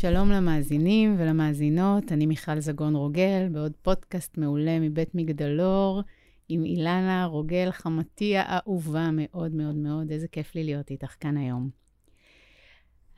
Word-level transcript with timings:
שלום 0.00 0.30
למאזינים 0.30 1.16
ולמאזינות, 1.18 2.12
אני 2.12 2.26
מיכל 2.26 2.60
זגון 2.60 2.94
רוגל, 2.94 3.48
בעוד 3.52 3.72
פודקאסט 3.82 4.38
מעולה 4.38 4.80
מבית 4.80 5.14
מגדלור, 5.14 6.02
עם 6.48 6.64
אילנה 6.64 7.24
רוגל, 7.24 7.68
חמתי 7.70 8.36
האהובה 8.36 9.08
מאוד 9.12 9.54
מאוד 9.54 9.74
מאוד, 9.74 10.10
איזה 10.10 10.28
כיף 10.28 10.54
לי 10.54 10.64
להיות 10.64 10.90
איתך 10.90 11.14
כאן 11.20 11.36
היום. 11.36 11.70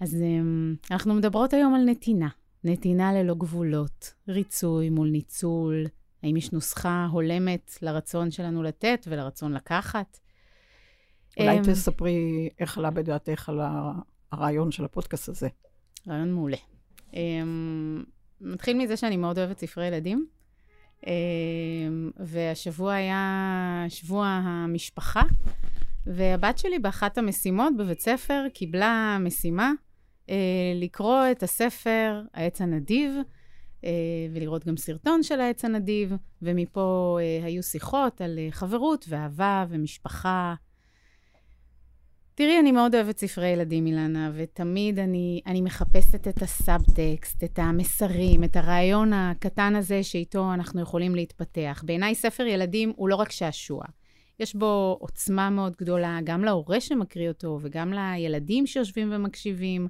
אז 0.01 0.23
אמ, 0.23 0.75
אנחנו 0.91 1.15
מדברות 1.15 1.53
היום 1.53 1.75
על 1.75 1.85
נתינה, 1.85 2.29
נתינה 2.65 3.13
ללא 3.13 3.35
גבולות, 3.35 4.15
ריצוי 4.29 4.91
מול 4.91 5.09
ניצול, 5.09 5.87
האם 6.23 6.37
יש 6.37 6.53
נוסחה 6.53 7.09
הולמת 7.13 7.79
לרצון 7.83 8.31
שלנו 8.31 8.63
לתת 8.63 9.07
ולרצון 9.11 9.53
לקחת? 9.53 10.19
אולי 11.39 11.59
אמ, 11.59 11.63
תספרי 11.63 12.49
איך 12.59 12.79
עלה 12.79 12.91
בדעתך 12.91 13.49
על 13.49 13.61
הרעיון 14.33 14.71
של 14.71 14.85
הפודקאסט 14.85 15.29
הזה. 15.29 15.49
רעיון 16.09 16.33
מעולה. 16.33 16.57
מתחיל 18.41 18.77
מזה 18.77 18.97
שאני 18.97 19.17
מאוד 19.17 19.39
אוהבת 19.39 19.59
ספרי 19.59 19.87
ילדים, 19.87 20.27
um, 21.01 21.07
והשבוע 22.17 22.95
היה 22.95 23.85
שבוע 23.89 24.27
המשפחה, 24.27 25.23
והבת 26.07 26.59
שלי 26.59 26.79
באחת 26.79 27.19
המשימות 27.19 27.77
בבית 27.77 28.01
ספר 28.01 28.45
קיבלה 28.55 29.17
משימה 29.21 29.73
uh, 30.27 30.31
לקרוא 30.75 31.23
את 31.33 31.43
הספר 31.43 32.23
העץ 32.35 32.61
הנדיב, 32.61 33.13
uh, 33.81 33.85
ולראות 34.35 34.67
גם 34.67 34.77
סרטון 34.77 35.23
של 35.23 35.41
העץ 35.41 35.65
הנדיב, 35.65 36.13
ומפה 36.43 37.19
uh, 37.21 37.45
היו 37.45 37.63
שיחות 37.63 38.21
על 38.21 38.39
חברות 38.51 39.05
ואהבה 39.09 39.65
ומשפחה. 39.69 40.55
תראי, 42.41 42.59
אני 42.61 42.73
מאוד 42.73 42.95
אוהבת 42.95 43.19
ספרי 43.19 43.49
ילדים, 43.49 43.87
אילנה, 43.87 44.31
ותמיד 44.35 44.99
אני, 44.99 45.41
אני 45.47 45.61
מחפשת 45.61 46.29
את 46.29 46.43
הסאבטקסט, 46.43 47.45
את 47.45 47.59
המסרים, 47.59 48.45
את 48.45 48.57
הרעיון 48.57 49.13
הקטן 49.13 49.77
הזה 49.77 50.03
שאיתו 50.03 50.55
אנחנו 50.55 50.81
יכולים 50.81 51.15
להתפתח. 51.15 51.83
בעיניי 51.87 52.15
ספר 52.15 52.47
ילדים 52.47 52.93
הוא 52.97 53.09
לא 53.09 53.17
רק 53.17 53.33
שעשוע. 53.33 53.83
יש 54.39 54.55
בו 54.55 54.97
עוצמה 55.01 55.51
מאוד 55.51 55.77
גדולה, 55.81 56.19
גם 56.25 56.45
להורה 56.45 56.81
שמקריא 56.81 57.29
אותו 57.29 57.59
וגם 57.63 57.93
לילדים 57.93 58.67
שיושבים 58.67 59.09
ומקשיבים. 59.13 59.89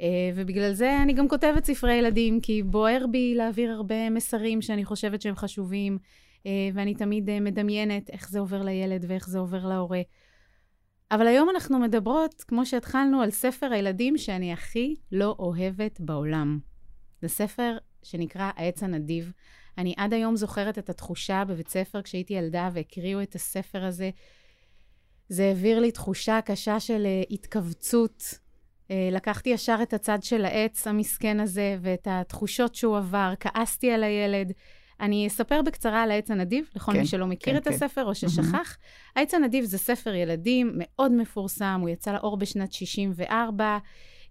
אה, 0.00 0.30
ובגלל 0.34 0.72
זה 0.72 1.02
אני 1.02 1.12
גם 1.12 1.28
כותבת 1.28 1.64
ספרי 1.64 1.94
ילדים, 1.94 2.40
כי 2.40 2.62
בוער 2.62 3.06
בי 3.10 3.34
להעביר 3.34 3.70
הרבה 3.70 4.10
מסרים 4.10 4.62
שאני 4.62 4.84
חושבת 4.84 5.22
שהם 5.22 5.36
חשובים, 5.36 5.98
אה, 6.46 6.68
ואני 6.74 6.94
תמיד 6.94 7.30
אה, 7.30 7.40
מדמיינת 7.40 8.10
איך 8.10 8.30
זה 8.30 8.40
עובר 8.40 8.62
לילד 8.62 9.04
ואיך 9.08 9.28
זה 9.28 9.38
עובר 9.38 9.66
להורה. 9.66 10.00
אבל 11.10 11.26
היום 11.26 11.50
אנחנו 11.50 11.78
מדברות, 11.78 12.44
כמו 12.48 12.66
שהתחלנו, 12.66 13.22
על 13.22 13.30
ספר 13.30 13.72
הילדים 13.72 14.18
שאני 14.18 14.52
הכי 14.52 14.96
לא 15.12 15.36
אוהבת 15.38 16.00
בעולם. 16.00 16.58
זה 17.22 17.28
ספר 17.28 17.76
שנקרא 18.02 18.50
העץ 18.56 18.82
הנדיב. 18.82 19.32
אני 19.78 19.94
עד 19.96 20.14
היום 20.14 20.36
זוכרת 20.36 20.78
את 20.78 20.90
התחושה 20.90 21.44
בבית 21.44 21.68
ספר 21.68 22.02
כשהייתי 22.02 22.34
ילדה 22.34 22.70
והקריאו 22.72 23.22
את 23.22 23.34
הספר 23.34 23.84
הזה. 23.84 24.10
זה 25.28 25.44
העביר 25.44 25.80
לי 25.80 25.92
תחושה 25.92 26.40
קשה 26.44 26.80
של 26.80 27.06
uh, 27.06 27.34
התכווצות. 27.34 28.22
Uh, 28.88 28.92
לקחתי 29.12 29.50
ישר 29.50 29.78
את 29.82 29.92
הצד 29.92 30.22
של 30.22 30.44
העץ 30.44 30.86
המסכן 30.86 31.40
הזה 31.40 31.76
ואת 31.80 32.08
התחושות 32.10 32.74
שהוא 32.74 32.98
עבר, 32.98 33.34
כעסתי 33.40 33.90
על 33.90 34.04
הילד. 34.04 34.52
אני 35.00 35.26
אספר 35.26 35.62
בקצרה 35.62 36.02
על 36.02 36.10
העץ 36.10 36.30
הנדיב, 36.30 36.70
לכל 36.76 36.92
כן, 36.92 36.98
מי 36.98 37.06
שלא 37.06 37.26
מכיר 37.26 37.52
כן, 37.52 37.58
את 37.58 37.68
כן. 37.68 37.74
הספר 37.74 38.04
או 38.04 38.14
ששכח. 38.14 38.76
Mm-hmm. 38.76 39.12
העץ 39.16 39.34
הנדיב 39.34 39.64
זה 39.64 39.78
ספר 39.78 40.14
ילדים 40.14 40.72
מאוד 40.74 41.12
מפורסם, 41.12 41.78
הוא 41.80 41.88
יצא 41.88 42.12
לאור 42.12 42.36
בשנת 42.36 42.72
64. 42.72 43.78
Uh, 44.26 44.30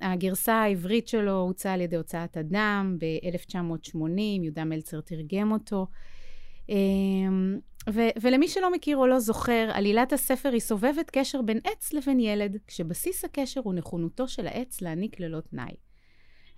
הגרסה 0.00 0.54
העברית 0.54 1.08
שלו 1.08 1.40
הוצאה 1.40 1.72
על 1.72 1.80
ידי 1.80 1.96
הוצאת 1.96 2.36
אדם 2.36 2.96
ב-1980, 3.00 4.20
יהודה 4.42 4.64
מלצר 4.64 5.00
תרגם 5.00 5.52
אותו. 5.52 5.86
Uh, 6.66 6.72
ו- 7.92 8.20
ולמי 8.20 8.48
שלא 8.48 8.72
מכיר 8.72 8.96
או 8.96 9.06
לא 9.06 9.18
זוכר, 9.18 9.70
עלילת 9.72 10.12
הספר 10.12 10.48
היא 10.52 10.60
סובבת 10.60 11.10
קשר 11.10 11.42
בין 11.42 11.60
עץ 11.64 11.92
לבין 11.92 12.20
ילד, 12.20 12.56
כשבסיס 12.66 13.24
הקשר 13.24 13.60
הוא 13.64 13.74
נכונותו 13.74 14.28
של 14.28 14.46
העץ 14.46 14.80
להעניק 14.80 15.20
ללא 15.20 15.40
תנאי. 15.40 15.74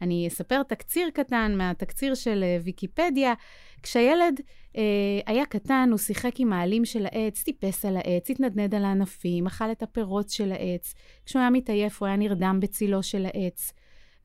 אני 0.03 0.29
אספר 0.29 0.63
תקציר 0.63 1.11
קטן 1.15 1.55
מהתקציר 1.57 2.15
של 2.15 2.45
uh, 2.45 2.65
ויקיפדיה. 2.65 3.35
כשהילד 3.83 4.41
uh, 4.41 4.79
היה 5.27 5.47
קטן, 5.47 5.89
הוא 5.91 5.99
שיחק 5.99 6.41
עם 6.41 6.53
העלים 6.53 6.85
של 6.85 7.07
העץ, 7.07 7.43
טיפס 7.43 7.85
על 7.85 7.97
העץ, 7.97 8.31
התנדנד 8.31 8.75
על 8.75 8.85
הענפים, 8.85 9.47
אכל 9.47 9.73
את 9.73 9.83
הפירות 9.83 10.31
של 10.31 10.53
העץ. 10.53 10.95
כשהוא 11.27 11.41
היה 11.41 11.51
מתעייף, 11.51 12.01
הוא 12.01 12.07
היה 12.07 12.17
נרדם 12.17 12.59
בצילו 12.63 13.03
של 13.03 13.27
העץ. 13.27 13.73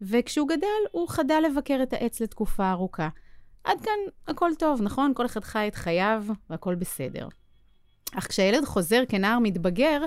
וכשהוא 0.01 0.47
גדל, 0.47 0.67
הוא 0.91 1.09
חדל 1.09 1.43
לבקר 1.49 1.79
את 1.83 1.93
העץ 1.93 2.21
לתקופה 2.21 2.71
ארוכה. 2.71 3.09
עד 3.63 3.81
כאן 3.81 3.99
הכל 4.27 4.51
טוב, 4.59 4.81
נכון? 4.81 5.11
כל 5.15 5.25
אחד 5.25 5.43
חי 5.43 5.67
את 5.67 5.75
חייו 5.75 6.23
והכל 6.49 6.75
בסדר. 6.75 7.27
אך 8.17 8.27
כשהילד 8.27 8.65
חוזר 8.65 9.03
כנער 9.09 9.39
מתבגר, 9.39 10.01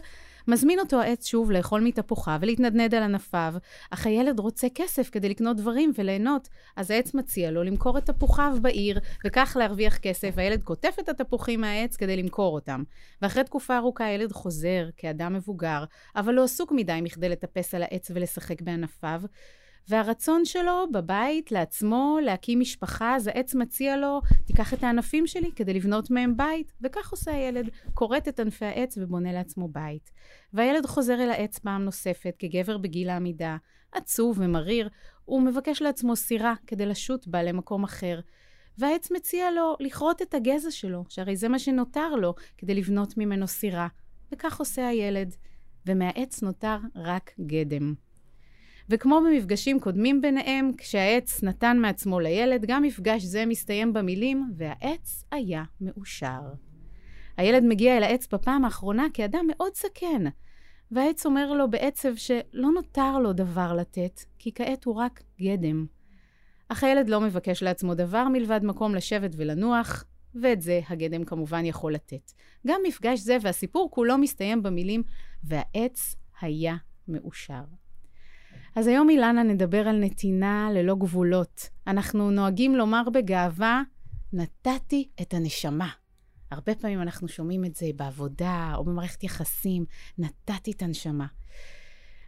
מזמין 0.48 0.78
אותו 0.78 1.00
העץ 1.00 1.26
שוב 1.26 1.50
לאכול 1.50 1.80
מתפוחיו 1.80 2.38
ולהתנדנד 2.40 2.94
על 2.94 3.02
ענפיו, 3.02 3.54
אך 3.90 4.06
הילד 4.06 4.40
רוצה 4.40 4.66
כסף 4.74 5.10
כדי 5.10 5.28
לקנות 5.28 5.56
דברים 5.56 5.92
וליהנות, 5.98 6.48
אז 6.76 6.90
העץ 6.90 7.14
מציע 7.14 7.50
לו 7.50 7.62
למכור 7.62 7.98
את 7.98 8.06
תפוחיו 8.06 8.56
בעיר, 8.62 9.00
וכך 9.26 9.56
להרוויח 9.60 9.98
כסף. 9.98 10.38
הילד 10.38 10.62
קוטף 10.62 10.96
את 11.00 11.08
התפוחים 11.08 11.60
מהעץ 11.60 11.96
כדי 11.96 12.16
למכור 12.16 12.54
אותם. 12.54 12.82
ואחרי 13.22 13.44
תקופה 13.44 13.76
ארוכה 13.76 14.04
הילד 14.04 14.32
חוזר 14.32 14.88
כאדם 14.96 15.34
מבוגר, 15.34 15.84
אבל 16.16 16.34
לא 16.34 16.44
עסוק 16.44 16.72
מדי 16.72 17.00
מכדי 17.02 17.28
לטפס 17.28 17.74
על 17.74 17.82
העץ 17.82 18.10
ולשחק 18.14 18.62
בענפיו. 18.62 19.22
והרצון 19.88 20.44
שלו 20.44 20.86
בבית, 20.92 21.52
לעצמו, 21.52 22.18
להקים 22.22 22.60
משפחה, 22.60 23.16
אז 23.16 23.26
העץ 23.26 23.54
מציע 23.54 23.96
לו, 23.96 24.20
תיקח 24.46 24.74
את 24.74 24.82
הענפים 24.84 25.26
שלי 25.26 25.50
כדי 25.56 25.74
לבנות 25.74 26.10
מהם 26.10 26.36
בית. 26.36 26.72
וכך 26.80 27.10
עושה 27.10 27.32
הילד, 27.32 27.68
כורת 27.94 28.28
את 28.28 28.40
ענפי 28.40 28.64
העץ 28.64 28.98
ובונה 28.98 29.32
לעצמו 29.32 29.68
בית. 29.68 30.10
והילד 30.52 30.86
חוזר 30.86 31.14
אל 31.14 31.30
העץ 31.30 31.58
פעם 31.58 31.84
נוספת, 31.84 32.34
כגבר 32.38 32.78
בגיל 32.78 33.08
העמידה, 33.08 33.56
עצוב 33.92 34.38
ומריר, 34.40 34.88
הוא 35.24 35.42
מבקש 35.42 35.82
לעצמו 35.82 36.16
סירה 36.16 36.54
כדי 36.66 36.86
לשוט 36.86 37.26
בה 37.26 37.42
למקום 37.42 37.84
אחר. 37.84 38.20
והעץ 38.78 39.10
מציע 39.10 39.50
לו 39.50 39.76
לכרות 39.80 40.22
את 40.22 40.34
הגזע 40.34 40.70
שלו, 40.70 41.04
שהרי 41.08 41.36
זה 41.36 41.48
מה 41.48 41.58
שנותר 41.58 42.14
לו, 42.14 42.34
כדי 42.58 42.74
לבנות 42.74 43.16
ממנו 43.16 43.46
סירה. 43.46 43.88
וכך 44.32 44.58
עושה 44.58 44.88
הילד. 44.88 45.34
ומהעץ 45.86 46.42
נותר 46.42 46.76
רק 46.94 47.30
גדם. 47.40 48.05
וכמו 48.88 49.20
במפגשים 49.26 49.80
קודמים 49.80 50.20
ביניהם, 50.20 50.70
כשהעץ 50.78 51.42
נתן 51.42 51.78
מעצמו 51.78 52.20
לילד, 52.20 52.64
גם 52.66 52.82
מפגש 52.82 53.22
זה 53.22 53.46
מסתיים 53.46 53.92
במילים, 53.92 54.50
והעץ 54.56 55.24
היה 55.30 55.64
מאושר. 55.80 56.40
הילד 57.36 57.62
מגיע 57.64 57.96
אל 57.96 58.02
העץ 58.02 58.28
בפעם 58.32 58.64
האחרונה 58.64 59.06
כאדם 59.14 59.46
מאוד 59.48 59.74
סכן, 59.74 60.22
והעץ 60.90 61.26
אומר 61.26 61.52
לו 61.52 61.70
בעצב 61.70 62.14
שלא 62.16 62.70
נותר 62.74 63.18
לו 63.18 63.32
דבר 63.32 63.72
לתת, 63.74 64.20
כי 64.38 64.54
כעת 64.54 64.84
הוא 64.84 64.94
רק 64.94 65.22
גדם. 65.40 65.86
אך 66.68 66.84
הילד 66.84 67.08
לא 67.08 67.20
מבקש 67.20 67.62
לעצמו 67.62 67.94
דבר 67.94 68.28
מלבד 68.28 68.60
מקום 68.64 68.94
לשבת 68.94 69.30
ולנוח, 69.36 70.04
ואת 70.34 70.62
זה 70.62 70.80
הגדם 70.88 71.24
כמובן 71.24 71.64
יכול 71.64 71.94
לתת. 71.94 72.32
גם 72.66 72.80
מפגש 72.86 73.20
זה 73.20 73.36
והסיפור 73.42 73.90
כולו 73.90 74.18
מסתיים 74.18 74.62
במילים, 74.62 75.02
והעץ 75.44 76.16
היה 76.40 76.76
מאושר. 77.08 77.62
אז 78.76 78.86
היום, 78.86 79.10
אילנה, 79.10 79.42
נדבר 79.42 79.88
על 79.88 80.04
נתינה 80.04 80.68
ללא 80.72 80.94
גבולות. 80.94 81.68
אנחנו 81.86 82.30
נוהגים 82.30 82.74
לומר 82.74 83.02
בגאווה, 83.12 83.82
נתתי 84.32 85.08
את 85.22 85.34
הנשמה. 85.34 85.88
הרבה 86.50 86.74
פעמים 86.74 87.02
אנחנו 87.02 87.28
שומעים 87.28 87.64
את 87.64 87.76
זה 87.76 87.86
בעבודה 87.96 88.72
או 88.76 88.84
במערכת 88.84 89.24
יחסים, 89.24 89.84
נתתי 90.18 90.70
את 90.70 90.82
הנשמה. 90.82 91.26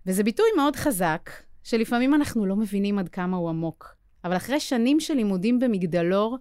וזה 0.06 0.24
ביטוי 0.24 0.46
מאוד 0.56 0.76
חזק, 0.76 1.30
שלפעמים 1.62 2.14
אנחנו 2.14 2.46
לא 2.46 2.56
מבינים 2.56 2.98
עד 2.98 3.08
כמה 3.08 3.36
הוא 3.36 3.48
עמוק. 3.48 3.96
אבל 4.24 4.36
אחרי 4.36 4.60
שנים 4.60 5.00
של 5.00 5.14
לימודים 5.14 5.58
במגדלור, 5.58 6.38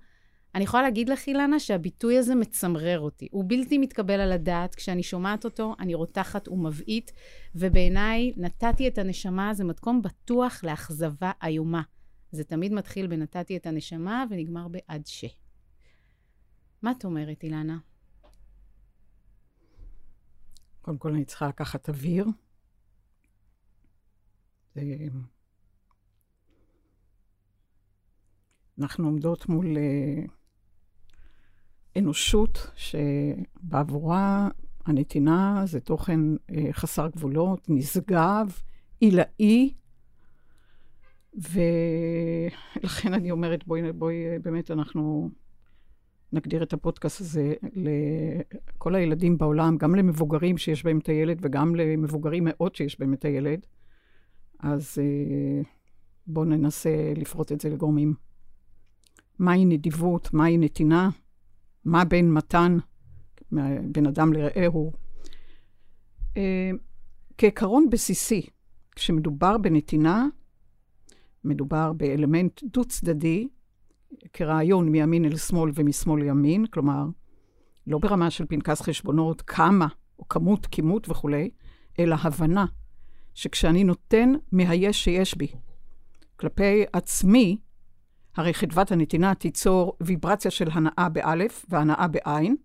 אני 0.58 0.64
יכולה 0.64 0.84
להגיד 0.84 1.10
לך, 1.10 1.28
אילנה, 1.28 1.60
שהביטוי 1.60 2.18
הזה 2.18 2.36
מצמרר 2.36 3.00
אותי. 3.00 3.28
הוא 3.32 3.46
בלתי 3.48 3.78
מתקבל 3.78 4.20
על 4.20 4.32
הדעת. 4.32 4.76
כשאני 4.76 5.04
שומעת 5.04 5.46
אותו, 5.46 5.76
אני 5.80 5.94
רותחת 5.96 6.48
ומבעית, 6.48 7.12
ובעיניי, 7.56 8.34
נתתי 8.38 8.88
את 8.88 8.98
הנשמה, 8.98 9.54
זה 9.54 9.64
מתכון 9.64 10.02
בטוח 10.02 10.64
לאכזבה 10.64 11.32
איומה. 11.44 11.82
זה 12.32 12.44
תמיד 12.44 12.74
מתחיל 12.74 13.08
בנתתי 13.08 13.58
את 13.58 13.66
הנשמה 13.66 14.26
ונגמר 14.30 14.68
בעד 14.68 15.06
ש. 15.06 15.26
מה 16.82 16.92
את 16.92 17.06
אומרת, 17.06 17.44
אילנה? 17.44 17.78
קודם 20.82 20.98
כל, 20.98 21.12
אני 21.12 21.26
צריכה 21.26 21.48
לקחת 21.48 21.90
אוויר. 21.90 22.26
אנחנו 28.80 29.06
עומדות 29.06 29.50
מול 29.50 29.66
uh, 29.66 30.37
אנושות 31.98 32.72
שבעבורה 32.76 34.50
הנתינה 34.86 35.64
זה 35.66 35.80
תוכן 35.80 36.20
uh, 36.36 36.56
חסר 36.72 37.08
גבולות, 37.08 37.70
נשגב, 37.70 38.60
עילאי, 39.00 39.74
ולכן 41.38 43.14
אני 43.14 43.32
אומרת, 43.32 43.68
בואי, 43.68 43.92
בואי, 43.92 44.40
באמת, 44.42 44.72
אנחנו 44.72 45.30
נגדיר 46.34 46.64
את 46.64 46.74
הפודקאסט 46.74 47.22
הזה 47.22 47.54
לכל 47.74 48.96
הילדים 48.96 49.38
בעולם, 49.38 49.78
גם 49.78 49.96
למבוגרים 49.96 50.58
שיש 50.58 50.84
בהם 50.84 51.00
את 51.00 51.10
הילד 51.10 51.38
וגם 51.42 51.76
למבוגרים 51.76 52.44
מאוד 52.46 52.76
שיש 52.76 53.00
בהם 53.00 53.14
את 53.14 53.26
הילד. 53.26 53.66
אז 54.60 54.98
אה, 55.02 55.62
בואו 56.28 56.46
ננסה 56.46 57.14
לפרוט 57.16 57.52
את 57.52 57.62
זה 57.62 57.70
לגורמים. 57.70 58.14
מהי 59.40 59.66
נדיבות, 59.66 60.34
מהי 60.34 60.58
נתינה, 60.58 61.10
מה 61.88 62.06
בין 62.06 62.34
מתן 62.34 62.78
בין 63.92 64.08
אדם 64.08 64.34
לרעהו. 64.34 64.92
אה, 66.38 66.72
כעיקרון 67.38 67.90
בסיסי, 67.90 68.46
כשמדובר 68.96 69.58
בנתינה, 69.58 70.26
מדובר 71.44 71.94
באלמנט 71.94 72.64
דו-צדדי, 72.64 73.48
כרעיון 74.34 74.90
מימין 74.90 75.26
אל 75.26 75.38
שמאל 75.38 75.72
ומשמאל 75.76 76.24
לימין, 76.24 76.66
כלומר, 76.66 77.06
לא 77.88 77.98
ברמה 77.98 78.30
של 78.30 78.46
פנקס 78.46 78.82
חשבונות, 78.82 79.42
כמה 79.42 79.88
או 80.20 80.28
כמות, 80.28 80.66
כימות 80.66 81.10
וכולי, 81.10 81.50
אלא 82.00 82.16
הבנה 82.22 82.66
שכשאני 83.34 83.84
נותן 83.84 84.34
מהיש 84.52 85.04
שיש 85.04 85.38
בי 85.38 85.48
כלפי 86.36 86.84
עצמי, 86.94 87.58
הרי 88.38 88.54
חדוות 88.54 88.92
הנתינה 88.92 89.36
תיצור 89.36 89.98
ויברציה 90.02 90.52
של 90.52 90.68
הנאה 90.72 91.10
באלף 91.10 91.66
והנאה 91.70 92.08
בעין, 92.08 92.56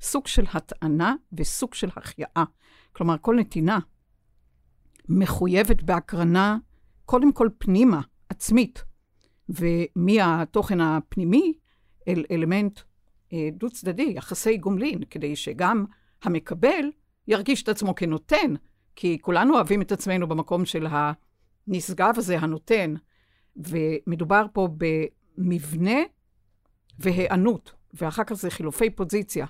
סוג 0.00 0.26
של 0.26 0.44
הטענה 0.52 1.14
וסוג 1.32 1.74
של 1.74 1.88
החייאה. 1.96 2.44
כלומר, 2.92 3.16
כל 3.20 3.36
נתינה 3.36 3.78
מחויבת 5.08 5.82
בהקרנה, 5.82 6.58
קודם 7.04 7.32
כל 7.32 7.48
פנימה, 7.58 8.00
עצמית, 8.28 8.84
ומהתוכן 9.48 10.80
הפנימי 10.80 11.52
אל 12.08 12.24
אלמנט 12.30 12.80
אה, 13.32 13.48
דו-צדדי, 13.52 14.12
יחסי 14.16 14.56
גומלין, 14.56 15.04
כדי 15.10 15.36
שגם 15.36 15.84
המקבל 16.22 16.90
ירגיש 17.28 17.62
את 17.62 17.68
עצמו 17.68 17.94
כנותן, 17.94 18.54
כי 18.96 19.18
כולנו 19.20 19.54
אוהבים 19.54 19.82
את 19.82 19.92
עצמנו 19.92 20.26
במקום 20.26 20.64
של 20.64 20.86
הנשגב 20.90 22.14
הזה, 22.16 22.38
הנותן, 22.38 22.94
ומדובר 23.58 24.46
פה 24.52 24.68
במבנה 24.76 25.98
והיענות, 26.98 27.72
ואחר 27.94 28.24
כך 28.24 28.34
זה 28.34 28.50
חילופי 28.50 28.90
פוזיציה. 28.90 29.46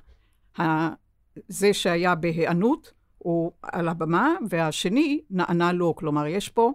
זה 1.49 1.75
שהיה 1.75 2.15
בהיענות 2.15 2.93
הוא 3.19 3.53
על 3.63 3.89
הבמה, 3.89 4.35
והשני 4.49 5.21
נענה 5.31 5.73
לו. 5.73 5.97
כלומר, 5.97 6.27
יש 6.27 6.49
פה 6.49 6.73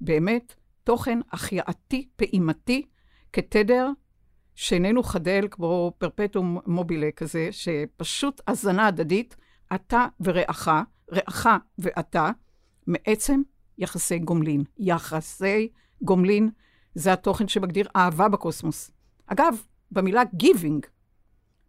באמת 0.00 0.54
תוכן 0.84 1.18
החייאתי, 1.32 2.08
פעימתי, 2.16 2.86
כתדר 3.32 3.90
שאיננו 4.54 5.02
חדל, 5.02 5.48
כמו 5.50 5.92
פרפטום 5.98 6.58
מובילה 6.66 7.10
כזה, 7.16 7.48
שפשוט 7.50 8.40
הזנה 8.46 8.86
הדדית, 8.86 9.36
אתה 9.74 10.06
ורעך, 10.20 10.68
רעך 11.12 11.46
ואתה, 11.78 12.30
מעצם 12.86 13.42
יחסי 13.78 14.18
גומלין. 14.18 14.64
יחסי 14.78 15.68
גומלין 16.02 16.50
זה 16.98 17.12
התוכן 17.12 17.48
שמגדיר 17.48 17.88
אהבה 17.96 18.28
בקוסמוס. 18.28 18.90
אגב, 19.26 19.62
במילה 19.90 20.22
giving 20.42 20.86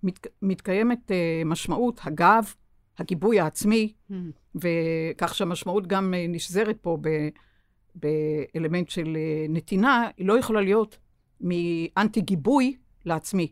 מת, 0.03 0.27
מתקיימת 0.41 1.11
uh, 1.11 1.45
משמעות 1.45 1.99
הגב, 2.03 2.53
הגיבוי 2.97 3.39
העצמי, 3.39 3.93
mm. 4.11 4.13
וכך 4.55 5.35
שהמשמעות 5.35 5.87
גם 5.87 6.13
uh, 6.13 6.31
נשזרת 6.31 6.77
פה 6.81 6.97
ב, 7.01 7.09
באלמנט 7.95 8.89
של 8.89 9.17
uh, 9.17 9.51
נתינה, 9.51 10.09
היא 10.17 10.27
לא 10.27 10.39
יכולה 10.39 10.61
להיות 10.61 10.97
מאנטי 11.41 12.21
גיבוי 12.21 12.77
לעצמי. 13.05 13.51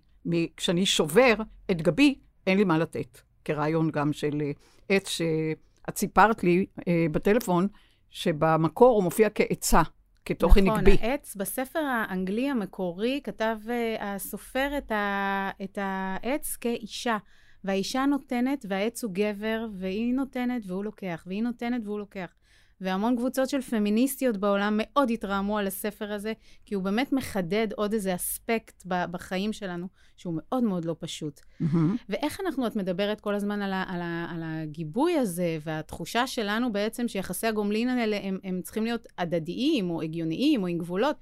כשאני 0.57 0.85
שובר 0.85 1.33
את 1.71 1.81
גבי, 1.81 2.19
אין 2.47 2.57
לי 2.57 2.63
מה 2.63 2.77
לתת. 2.77 3.21
כרעיון 3.45 3.91
גם 3.91 4.13
של 4.13 4.41
עץ 4.89 5.09
שאת 5.09 5.97
סיפרת 5.97 6.44
לי 6.44 6.65
uh, 6.79 6.83
בטלפון, 7.12 7.68
שבמקור 8.09 8.95
הוא 8.95 9.03
מופיע 9.03 9.29
כעצה. 9.29 9.81
כתוכן 10.27 10.65
נכון, 10.65 10.77
נגבי. 10.77 10.94
נכון, 10.94 11.09
העץ, 11.09 11.35
בספר 11.35 11.79
האנגלי 11.79 12.50
המקורי, 12.50 13.21
כתב 13.24 13.57
uh, 13.65 13.71
הסופר 14.03 14.77
את, 14.77 14.91
ה, 14.91 15.50
את 15.63 15.77
העץ 15.81 16.56
כאישה. 16.56 17.18
והאישה 17.63 18.06
נותנת, 18.06 18.65
והעץ 18.69 19.03
הוא 19.03 19.12
גבר, 19.13 19.68
והיא 19.74 20.13
נותנת 20.13 20.62
והוא 20.68 20.83
לוקח, 20.83 21.24
והיא 21.27 21.44
נותנת 21.44 21.81
והוא 21.85 22.00
לוקח. 22.00 22.33
והמון 22.81 23.15
קבוצות 23.15 23.50
של 23.50 23.62
פמיניסטיות 23.62 24.38
בעולם 24.38 24.74
מאוד 24.77 25.12
התרעמו 25.12 25.57
על 25.57 25.68
הספר 25.68 26.13
הזה, 26.13 26.33
כי 26.65 26.75
הוא 26.75 26.83
באמת 26.83 27.13
מחדד 27.13 27.68
עוד 27.75 27.94
איזה 27.94 28.15
אספקט 28.15 28.83
בחיים 28.85 29.53
שלנו, 29.53 29.88
שהוא 30.18 30.33
מאוד 30.38 30.63
מאוד 30.63 30.85
לא 30.85 30.95
פשוט. 31.00 31.39
Mm-hmm. 31.39 31.77
ואיך 32.09 32.39
אנחנו, 32.45 32.68
את 32.68 32.75
מדברת 32.75 33.21
כל 33.21 33.35
הזמן 33.35 33.62
על, 33.62 33.74
ה, 33.74 33.83
על, 33.88 34.01
ה, 34.01 34.27
על 34.29 34.44
הגיבוי 34.45 35.13
הזה, 35.13 35.57
והתחושה 35.63 36.27
שלנו 36.27 36.71
בעצם 36.71 37.07
שיחסי 37.07 37.47
הגומלין 37.47 37.89
האלה 37.89 38.19
הם, 38.24 38.38
הם 38.44 38.62
צריכים 38.63 38.83
להיות 38.83 39.07
הדדיים, 39.18 39.89
או 39.89 40.01
הגיוניים, 40.01 40.62
או 40.62 40.68
עם 40.68 40.77
גבולות. 40.77 41.15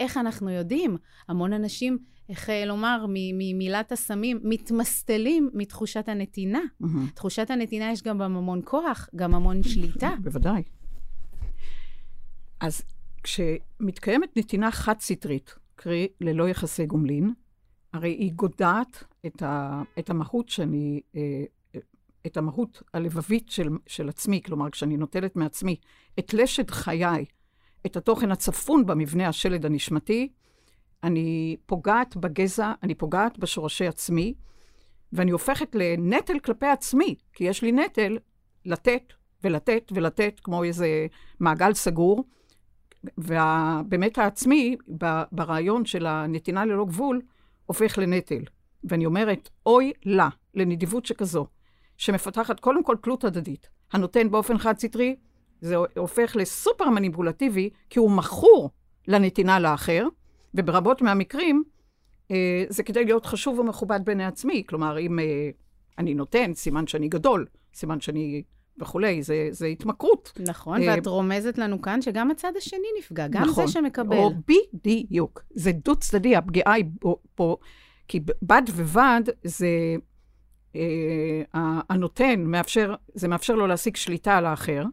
איך 0.00 0.16
אנחנו 0.16 0.50
יודעים? 0.50 0.96
המון 1.28 1.52
אנשים, 1.52 1.98
איך 2.28 2.50
אה, 2.50 2.64
לומר, 2.64 3.04
ממילת 3.08 3.92
הסמים, 3.92 4.40
מתמסטלים 4.42 5.50
מתחושת 5.54 6.08
הנתינה. 6.08 6.60
Mm-hmm. 6.82 7.14
תחושת 7.14 7.50
הנתינה 7.50 7.92
יש 7.92 8.02
גם 8.02 8.22
המון 8.22 8.60
כוח, 8.64 9.08
גם 9.16 9.34
המון 9.34 9.62
שליטה. 9.62 10.10
בוודאי. 10.22 10.62
אז 12.64 12.82
כשמתקיימת 13.22 14.36
נתינה 14.36 14.70
חד-סטרית, 14.70 15.54
קרי 15.74 16.08
ללא 16.20 16.48
יחסי 16.48 16.86
גומלין, 16.86 17.32
הרי 17.92 18.10
היא 18.10 18.32
גודעת 18.32 19.04
את, 19.26 19.42
ה, 19.42 19.82
את 19.98 20.10
המהות 20.10 20.48
שאני, 20.48 21.00
אה, 21.16 21.44
את 22.26 22.36
המהות 22.36 22.82
הלבבית 22.94 23.48
של, 23.48 23.68
של 23.86 24.08
עצמי, 24.08 24.42
כלומר, 24.44 24.70
כשאני 24.70 24.96
נוטלת 24.96 25.36
מעצמי 25.36 25.76
את 26.18 26.34
לשת 26.34 26.70
חיי, 26.70 27.24
את 27.86 27.96
התוכן 27.96 28.30
הצפון 28.30 28.86
במבנה 28.86 29.28
השלד 29.28 29.66
הנשמתי, 29.66 30.28
אני 31.02 31.56
פוגעת 31.66 32.16
בגזע, 32.16 32.72
אני 32.82 32.94
פוגעת 32.94 33.38
בשורשי 33.38 33.86
עצמי, 33.86 34.34
ואני 35.12 35.30
הופכת 35.30 35.74
לנטל 35.74 36.38
כלפי 36.38 36.66
עצמי, 36.66 37.14
כי 37.32 37.44
יש 37.44 37.62
לי 37.62 37.72
נטל 37.72 38.18
לתת 38.64 39.12
ולתת 39.44 39.92
ולתת, 39.94 40.40
כמו 40.40 40.64
איזה 40.64 41.06
מעגל 41.40 41.74
סגור, 41.74 42.24
ובאמת 43.18 44.18
העצמי, 44.18 44.76
ברעיון 45.32 45.84
של 45.84 46.06
הנתינה 46.06 46.64
ללא 46.64 46.84
גבול, 46.84 47.20
הופך 47.66 47.98
לנטל. 47.98 48.42
ואני 48.84 49.06
אומרת, 49.06 49.48
אוי 49.66 49.92
לה, 50.04 50.28
לנדיבות 50.54 51.06
שכזו, 51.06 51.46
שמפתחת 51.96 52.60
קודם 52.60 52.84
כל 52.84 52.96
תלות 53.02 53.24
הדדית. 53.24 53.68
הנותן 53.92 54.30
באופן 54.30 54.58
חד-סטרי, 54.58 55.16
זה 55.60 55.76
הופך 55.96 56.36
לסופר 56.36 56.90
מניפולטיבי, 56.90 57.70
כי 57.90 57.98
הוא 57.98 58.10
מכור 58.10 58.70
לנתינה 59.08 59.60
לאחר, 59.60 60.06
וברבות 60.54 61.02
מהמקרים, 61.02 61.64
אה, 62.30 62.64
זה 62.68 62.82
כדי 62.82 63.04
להיות 63.04 63.26
חשוב 63.26 63.58
ומכובד 63.58 64.00
בעיני 64.04 64.24
עצמי. 64.24 64.62
כלומר, 64.66 64.98
אם 64.98 65.18
אה, 65.18 65.50
אני 65.98 66.14
נותן, 66.14 66.54
סימן 66.54 66.86
שאני 66.86 67.08
גדול, 67.08 67.46
סימן 67.74 68.00
שאני 68.00 68.42
וכולי, 68.78 69.22
זה, 69.22 69.48
זה 69.50 69.66
התמכרות. 69.66 70.32
נכון, 70.48 70.82
uh, 70.82 70.84
ואת 70.88 71.06
רומזת 71.06 71.58
לנו 71.58 71.82
כאן 71.82 72.02
שגם 72.02 72.30
הצד 72.30 72.52
השני 72.56 72.86
נפגע, 72.98 73.28
גם 73.28 73.42
נכון, 73.42 73.66
זה 73.66 73.72
שמקבל. 73.72 74.16
או 74.16 74.30
בדיוק. 74.48 75.42
זה 75.50 75.72
דו-צדדי, 75.72 76.36
הפגיעה 76.36 76.72
היא 76.72 76.84
פה, 77.34 77.56
כי 78.08 78.20
בד 78.42 78.62
ובד 78.74 79.22
זה... 79.44 79.68
uh, 80.72 80.76
הנותן 81.90 82.44
מאפשר, 82.44 82.94
זה 83.14 83.28
מאפשר 83.28 83.54
לו 83.54 83.66
להשיג 83.66 83.96
שליטה 83.96 84.36
על 84.36 84.46
האחר, 84.46 84.84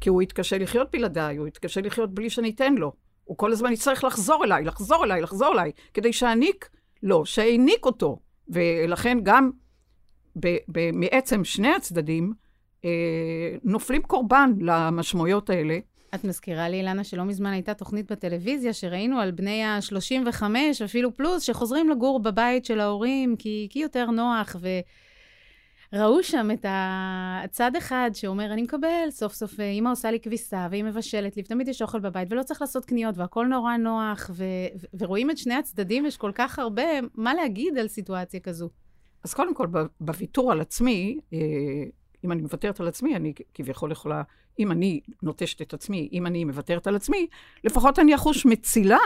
כי 0.00 0.08
הוא 0.08 0.22
יתקשה 0.22 0.58
לחיות 0.58 0.88
בלעדיי, 0.92 1.36
הוא 1.36 1.48
יתקשה 1.48 1.80
לחיות 1.80 2.14
בלי 2.14 2.30
שאני 2.30 2.50
אתן 2.50 2.74
לו. 2.74 2.92
הוא 3.24 3.36
כל 3.36 3.52
הזמן 3.52 3.72
יצטרך 3.72 4.04
לחזור 4.04 4.44
אליי, 4.44 4.64
לחזור 4.64 5.04
אליי, 5.04 5.20
לחזור 5.20 5.52
אליי, 5.52 5.72
כדי 5.94 6.12
שאעניק 6.12 6.68
לו, 7.02 7.26
שהעניק 7.26 7.84
אותו. 7.84 8.18
ולכן 8.48 9.18
גם 9.22 9.50
ב, 10.40 10.56
ב, 10.72 10.90
מעצם 10.90 11.44
שני 11.44 11.74
הצדדים, 11.74 12.32
אה, 12.32 12.49
נופלים 13.64 14.02
קורבן 14.02 14.52
למשמעויות 14.60 15.50
האלה. 15.50 15.78
את 16.14 16.24
מזכירה 16.24 16.68
לי, 16.68 16.76
אילנה, 16.76 17.04
שלא 17.04 17.24
מזמן 17.24 17.52
הייתה 17.52 17.74
תוכנית 17.74 18.12
בטלוויזיה 18.12 18.72
שראינו 18.72 19.18
על 19.18 19.30
בני 19.30 19.64
ה-35, 19.64 20.42
אפילו 20.84 21.16
פלוס, 21.16 21.42
שחוזרים 21.42 21.90
לגור 21.90 22.20
בבית 22.20 22.64
של 22.64 22.80
ההורים 22.80 23.36
כי, 23.36 23.68
כי 23.70 23.78
יותר 23.78 24.10
נוח, 24.10 24.56
וראו 25.92 26.22
שם 26.22 26.48
את 26.52 26.66
הצד 26.68 27.76
אחד 27.76 28.10
שאומר, 28.14 28.52
אני 28.52 28.62
מקבל, 28.62 29.10
סוף 29.10 29.32
סוף 29.32 29.60
אמא 29.60 29.90
עושה 29.90 30.10
לי 30.10 30.20
כביסה, 30.20 30.68
והיא 30.70 30.84
מבשלת 30.84 31.36
לי, 31.36 31.42
ותמיד 31.42 31.68
יש 31.68 31.82
אוכל 31.82 32.00
בבית, 32.00 32.32
ולא 32.32 32.42
צריך 32.42 32.60
לעשות 32.60 32.84
קניות, 32.84 33.18
והכול 33.18 33.46
נורא 33.46 33.76
נוח, 33.76 34.30
ו- 34.34 34.44
ו- 34.80 34.86
ורואים 34.98 35.30
את 35.30 35.38
שני 35.38 35.54
הצדדים, 35.54 36.06
יש 36.06 36.16
כל 36.16 36.32
כך 36.34 36.58
הרבה 36.58 36.82
מה 37.14 37.34
להגיד 37.34 37.78
על 37.78 37.88
סיטואציה 37.88 38.40
כזו. 38.40 38.68
אז 39.24 39.34
קודם 39.34 39.54
כל, 39.54 39.66
בוויתור 40.00 40.52
על 40.52 40.60
עצמי, 40.60 41.18
אה, 41.32 41.38
אם 42.24 42.32
אני 42.32 42.42
מוותרת 42.42 42.80
על 42.80 42.88
עצמי, 42.88 43.16
אני 43.16 43.32
כביכול 43.54 43.92
יכולה, 43.92 44.22
אם 44.58 44.72
אני 44.72 45.00
נוטשת 45.22 45.62
את 45.62 45.74
עצמי, 45.74 46.08
אם 46.12 46.26
אני 46.26 46.44
מוותרת 46.44 46.86
על 46.86 46.96
עצמי, 46.96 47.26
לפחות 47.64 47.98
אני 47.98 48.14
אחוש 48.14 48.46
מצילה 48.46 48.98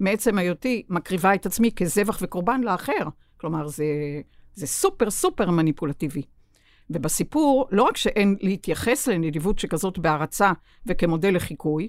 מעצם 0.00 0.38
היותי 0.38 0.82
מקריבה 0.88 1.34
את 1.34 1.46
עצמי 1.46 1.70
כזבח 1.76 2.18
וקורבן 2.22 2.60
לאחר. 2.60 3.08
כלומר, 3.36 3.68
זה, 3.68 3.84
זה 4.54 4.66
סופר 4.66 5.10
סופר 5.10 5.50
מניפולטיבי. 5.50 6.22
ובסיפור, 6.90 7.68
לא 7.70 7.82
רק 7.82 7.96
שאין 7.96 8.36
להתייחס 8.40 9.08
לנדיבות 9.08 9.58
שכזאת 9.58 9.98
בהערצה 9.98 10.52
וכמודל 10.86 11.36
לחיקוי, 11.36 11.88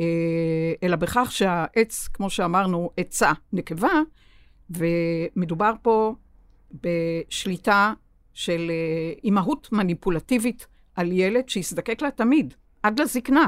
אה, 0.00 0.72
אלא 0.82 0.96
בכך 0.96 1.32
שהעץ, 1.32 2.08
כמו 2.08 2.30
שאמרנו, 2.30 2.90
עצה 2.96 3.32
נקבה, 3.52 4.00
ומדובר 4.70 5.72
פה 5.82 6.14
בשליטה 6.72 7.92
של 8.34 8.70
אה, 8.70 9.12
אימהות 9.24 9.68
מניפולטיבית 9.72 10.66
על 10.94 11.12
ילד 11.12 11.48
שיזדקק 11.48 12.02
לה 12.02 12.10
תמיד, 12.10 12.54
עד 12.82 13.00
לזקנה. 13.00 13.46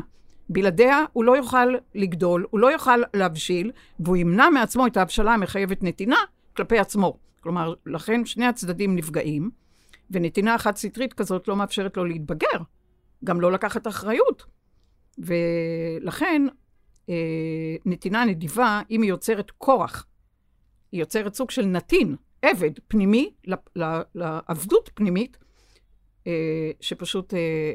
בלעדיה 0.48 1.04
הוא 1.12 1.24
לא 1.24 1.36
יוכל 1.36 1.74
לגדול, 1.94 2.46
הוא 2.50 2.60
לא 2.60 2.72
יוכל 2.72 2.98
להבשיל, 3.14 3.72
והוא 4.00 4.16
ימנע 4.16 4.48
מעצמו 4.48 4.86
את 4.86 4.96
ההבשלה 4.96 5.34
המחייבת 5.34 5.82
נתינה 5.82 6.16
כלפי 6.56 6.78
עצמו. 6.78 7.18
כלומר, 7.40 7.74
לכן 7.86 8.24
שני 8.24 8.46
הצדדים 8.46 8.96
נפגעים, 8.96 9.50
ונתינה 10.10 10.54
אחת 10.54 10.76
סטרית 10.76 11.12
כזאת 11.12 11.48
לא 11.48 11.56
מאפשרת 11.56 11.96
לו 11.96 12.04
להתבגר, 12.04 12.58
גם 13.24 13.40
לא 13.40 13.52
לקחת 13.52 13.86
אחריות. 13.86 14.44
ולכן, 15.18 16.42
אה, 17.08 17.14
נתינה 17.84 18.24
נדיבה, 18.24 18.80
אם 18.90 19.02
היא 19.02 19.10
יוצרת 19.10 19.50
כורח, 19.50 20.06
היא 20.92 21.00
יוצרת 21.00 21.34
סוג 21.34 21.50
של 21.50 21.66
נתין, 21.66 22.16
עבד 22.44 22.70
פנימי, 22.88 23.30
לעבדות 24.14 24.90
פנימית, 24.94 25.36
אה, 26.26 26.70
שפשוט 26.80 27.34
אה, 27.34 27.72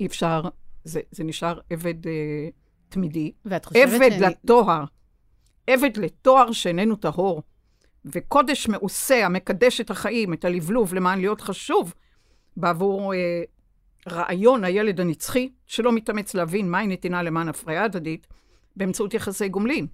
אי 0.00 0.06
אפשר, 0.06 0.42
זה, 0.84 1.00
זה 1.10 1.24
נשאר 1.24 1.60
עבד 1.70 2.06
אה, 2.06 2.48
תמידי. 2.88 3.32
ואת 3.44 3.64
חושבת 3.64 3.82
עבד 3.82 4.10
שאני... 4.10 4.20
לתואר, 4.20 4.84
עבד 5.66 5.96
לתואר 5.96 6.52
שאיננו 6.52 6.96
טהור, 6.96 7.42
וקודש 8.04 8.68
מעושה 8.68 9.26
המקדש 9.26 9.80
את 9.80 9.90
החיים, 9.90 10.32
את 10.32 10.44
הלבלוב, 10.44 10.94
למען 10.94 11.20
להיות 11.20 11.40
חשוב 11.40 11.94
בעבור 12.56 13.14
אה, 13.14 13.42
רעיון 14.08 14.64
הילד 14.64 15.00
הנצחי, 15.00 15.50
שלא 15.66 15.92
מתאמץ 15.92 16.34
להבין 16.34 16.70
מהי 16.70 16.86
נתינה 16.86 17.22
למען 17.22 17.48
הפריה 17.48 17.84
הדדית, 17.84 18.26
באמצעות 18.76 19.14
יחסי 19.14 19.48
גומלין. 19.48 19.86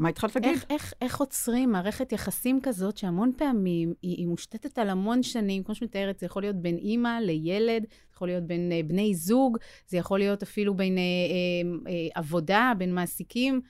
מה 0.00 0.08
התחלת 0.08 0.36
להגיד? 0.36 0.50
איך, 0.50 0.64
איך, 0.70 0.94
איך 1.00 1.20
עוצרים 1.20 1.72
מערכת 1.72 2.12
יחסים 2.12 2.60
כזאת, 2.62 2.96
שהמון 2.96 3.32
פעמים 3.36 3.94
היא, 4.02 4.16
היא 4.16 4.26
מושתתת 4.26 4.78
על 4.78 4.90
המון 4.90 5.22
שנים, 5.22 5.62
כמו 5.62 5.74
שמתארת, 5.74 6.18
זה 6.18 6.26
יכול 6.26 6.42
להיות 6.42 6.56
בין 6.56 6.76
אימא 6.76 7.18
לילד, 7.22 7.82
זה 7.82 8.14
יכול 8.14 8.28
להיות 8.28 8.44
בין 8.44 8.72
uh, 8.72 8.88
בני 8.88 9.14
זוג, 9.14 9.58
זה 9.86 9.96
יכול 9.96 10.18
להיות 10.18 10.42
אפילו 10.42 10.74
בין 10.74 10.96
uh, 10.96 10.98
uh, 10.98 11.86
uh, 11.86 11.90
עבודה, 12.14 12.72
בין 12.78 12.94
מעסיקים. 12.94 13.60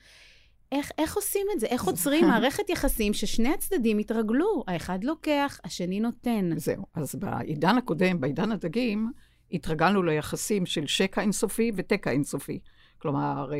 איך, 0.71 0.91
איך 0.97 1.15
עושים 1.15 1.47
את 1.55 1.59
זה? 1.59 1.67
איך 1.67 1.83
עוצרים 1.83 2.27
מערכת 2.31 2.69
יחסים 2.69 3.13
ששני 3.13 3.53
הצדדים 3.53 3.97
התרגלו? 3.97 4.63
האחד 4.67 5.03
לוקח, 5.03 5.59
השני 5.63 5.99
נותן. 5.99 6.49
זהו. 6.55 6.85
אז 6.93 7.15
בעידן 7.15 7.77
הקודם, 7.77 8.21
בעידן 8.21 8.51
הדגים, 8.51 9.11
התרגלנו 9.51 10.03
ליחסים 10.03 10.65
של 10.65 10.87
שקע 10.87 11.21
אינסופי 11.21 11.71
ותקע 11.75 12.11
אינסופי. 12.11 12.59
כלומר, 13.01 13.51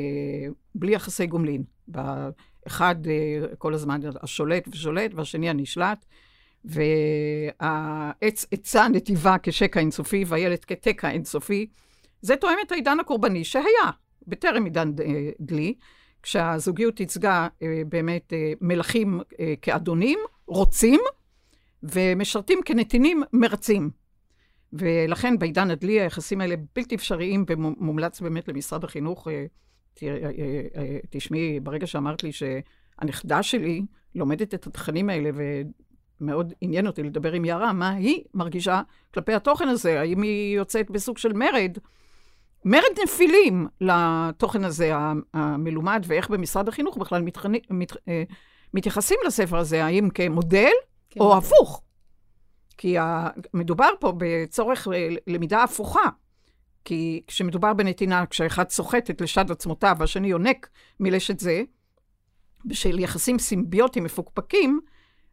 בלי 0.75 0.91
יחסי 0.91 1.27
גומלין. 1.27 1.63
אחד 2.67 2.95
כל 3.57 3.73
הזמן 3.73 3.99
השולט 4.21 4.67
ושולט, 4.67 5.13
והשני 5.13 5.49
הנשלט. 5.49 6.05
והעץ 6.65 8.45
עצה 8.51 8.87
נתיבה 8.87 9.35
כשקע 9.43 9.79
אינסופי, 9.79 10.23
והילד 10.27 10.65
כתקע 10.65 11.11
אינסופי. 11.11 11.67
זה 12.21 12.35
תואם 12.35 12.55
את 12.67 12.71
העידן 12.71 12.99
הקורבני 12.99 13.43
שהיה, 13.43 13.91
בטרם 14.27 14.63
עידן 14.63 14.91
דלי, 15.39 15.73
כשהזוגיות 16.23 16.99
ייצגה 16.99 17.47
באמת 17.89 18.33
מלכים 18.61 19.19
כאדונים, 19.61 20.19
רוצים, 20.47 20.99
ומשרתים 21.83 22.59
כנתינים 22.65 23.23
מרצים. 23.33 24.00
ולכן 24.73 25.39
בעידן 25.39 25.71
הדלי 25.71 26.01
היחסים 26.01 26.41
האלה 26.41 26.55
בלתי 26.75 26.95
אפשריים, 26.95 27.45
ומומלץ 27.49 28.21
באמת 28.21 28.47
למשרד 28.47 28.83
החינוך. 28.83 29.27
תשמעי, 31.09 31.59
ברגע 31.59 31.87
שאמרת 31.87 32.23
לי 32.23 32.31
שהנכדה 32.31 33.43
שלי 33.43 33.81
לומדת 34.15 34.53
את 34.53 34.67
התכנים 34.67 35.09
האלה, 35.09 35.29
ומאוד 36.21 36.53
עניין 36.61 36.87
אותי 36.87 37.03
לדבר 37.03 37.33
עם 37.33 37.45
יערה, 37.45 37.73
מה 37.73 37.89
היא 37.89 38.23
מרגישה 38.33 38.81
כלפי 39.13 39.33
התוכן 39.33 39.67
הזה? 39.67 39.99
האם 39.99 40.21
היא 40.21 40.57
יוצאת 40.57 40.91
בסוג 40.91 41.17
של 41.17 41.33
מרד? 41.33 41.77
מרד 42.65 42.99
נפילים 43.03 43.67
לתוכן 43.81 44.63
הזה 44.63 44.91
המלומד, 45.33 46.03
ואיך 46.07 46.29
במשרד 46.29 46.67
החינוך 46.67 46.97
בכלל 46.97 47.21
מתחני, 47.21 47.59
מת, 47.69 47.91
מתייחסים 48.73 49.17
לספר 49.25 49.57
הזה, 49.57 49.85
האם 49.85 50.09
כמודל 50.09 50.71
כן. 51.09 51.19
או 51.19 51.37
הפוך. 51.37 51.81
כי 52.81 52.95
מדובר 53.53 53.89
פה 53.99 54.13
בצורך 54.17 54.87
למידה 55.27 55.63
הפוכה. 55.63 56.09
כי 56.85 57.21
כשמדובר 57.27 57.73
בנתינה, 57.73 58.25
כשהאחד 58.25 58.69
סוחט 58.69 59.09
את 59.09 59.21
לשד 59.21 59.51
עצמותיו 59.51 59.95
והשני 59.99 60.27
יונק 60.27 60.69
מלשת 60.99 61.39
זה, 61.39 61.63
בשל 62.65 62.99
יחסים 62.99 63.39
סימביוטיים 63.39 64.05
מפוקפקים, 64.05 64.79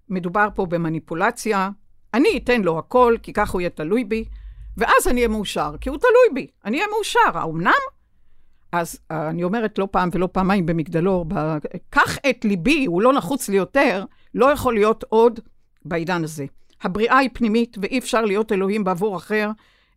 מדובר 0.09 0.49
פה 0.55 0.67
במניפולציה. 0.67 1.71
אני 2.15 2.29
אתן 2.37 2.63
לו 2.63 2.79
הכל, 2.79 3.17
כי 3.23 3.33
כך 3.33 3.51
הוא 3.51 3.61
יהיה 3.61 3.71
תלוי 3.71 4.05
בי, 4.05 4.25
ואז 4.77 5.09
אני 5.09 5.17
אהיה 5.17 5.29
מאושר, 5.29 5.75
כי 5.81 5.89
הוא 5.89 5.99
תלוי 5.99 6.35
בי. 6.35 6.47
אני 6.65 6.77
אהיה 6.77 6.89
מאושר. 6.95 7.39
האומנם? 7.39 7.73
אז 8.73 9.01
אני 9.11 9.45
אומרת 9.45 9.79
לא 9.79 9.89
פעם 9.91 10.09
ולא 10.13 10.29
פעמיים 10.33 10.67
במגדלור, 10.67 11.25
קח 11.91 12.19
את 12.31 12.45
ליבי, 12.45 12.85
הוא 12.85 13.03
לא 13.03 13.13
נחוץ 13.13 13.49
לי 13.49 13.57
יותר, 13.57 14.05
לא 14.35 14.53
יכול 14.53 14.75
להיות 14.75 15.05
עוד 15.09 15.41
בעידן 15.85 16.25
הזה. 16.25 16.47
הבריאה 16.83 17.19
היא 17.19 17.31
פנימית, 17.33 17.77
ואי 17.83 17.99
אפשר 17.99 18.25
להיות 18.25 18.53
אלוהים 18.53 18.85
בעבור 18.85 19.17
אחר, 19.17 19.51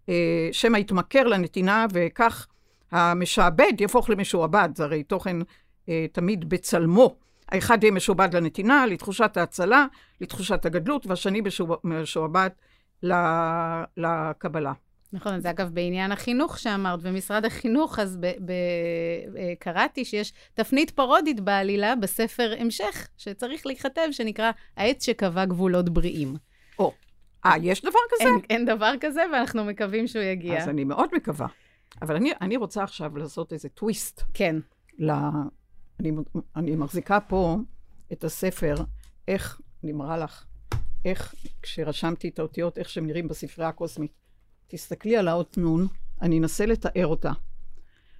אה, 0.09 0.49
שמא 0.51 0.77
יתמכר 0.77 1.23
לנתינה, 1.23 1.85
וכך 1.93 2.47
המשעבד 2.91 3.73
יהפוך 3.81 4.09
למשועבד. 4.09 4.69
זה 4.75 4.83
הרי 4.83 5.03
תוכן 5.03 5.37
אה, 5.89 6.05
תמיד 6.11 6.49
בצלמו. 6.49 7.15
האחד 7.49 7.83
יהיה 7.83 7.91
משועבד 7.91 8.35
לנתינה, 8.35 8.85
לתחושת 8.85 9.37
ההצלה, 9.37 9.85
לתחושת 10.21 10.65
הגדלות, 10.65 11.07
והשני 11.07 11.41
משועבד 11.83 12.49
לקבלה. 13.97 14.73
נכון, 15.13 15.39
זה 15.39 15.49
אגב 15.49 15.69
בעניין 15.73 16.11
החינוך 16.11 16.59
שאמרת, 16.59 16.99
ומשרד 17.01 17.45
החינוך, 17.45 17.99
אז 17.99 18.17
ב- 18.17 18.25
ב- 18.25 18.51
ב- 19.33 19.53
קראתי 19.59 20.05
שיש 20.05 20.33
תפנית 20.53 20.91
פרודית 20.91 21.39
בעלילה 21.39 21.95
בספר 21.95 22.53
המשך, 22.59 23.07
שצריך 23.17 23.65
להיכתב, 23.65 24.07
שנקרא 24.11 24.51
העץ 24.77 25.05
שקבע 25.05 25.45
גבולות 25.45 25.89
בריאים. 25.89 26.35
או, 26.79 26.93
אה, 27.45 27.57
יש 27.61 27.81
דבר 27.81 27.99
כזה? 28.11 28.29
אין, 28.29 28.39
אין 28.49 28.65
דבר 28.65 28.93
כזה, 29.01 29.21
ואנחנו 29.33 29.65
מקווים 29.65 30.07
שהוא 30.07 30.23
יגיע. 30.23 30.61
אז 30.61 30.69
אני 30.69 30.83
מאוד 30.83 31.09
מקווה. 31.15 31.47
אבל 32.01 32.15
אני, 32.15 32.31
אני 32.41 32.57
רוצה 32.57 32.83
עכשיו 32.83 33.17
לעשות 33.17 33.53
איזה 33.53 33.69
טוויסט. 33.69 34.21
כן. 34.33 34.55
ל... 34.99 35.11
אני, 35.99 36.11
אני 36.55 36.75
מחזיקה 36.75 37.19
פה 37.19 37.57
את 38.13 38.23
הספר, 38.23 38.75
איך, 39.27 39.61
אני 39.83 39.91
מראה 39.91 40.17
לך, 40.17 40.45
איך, 41.05 41.35
כשרשמתי 41.61 42.29
את 42.29 42.39
האותיות, 42.39 42.77
איך 42.77 42.89
שהם 42.89 43.07
נראים 43.07 43.27
בספרייה 43.27 43.69
הקוסמית. 43.69 44.11
תסתכלי 44.67 45.17
על 45.17 45.27
האות 45.27 45.57
נון, 45.57 45.87
אני 46.21 46.39
אנסה 46.39 46.65
לתאר 46.65 47.07
אותה. 47.07 47.31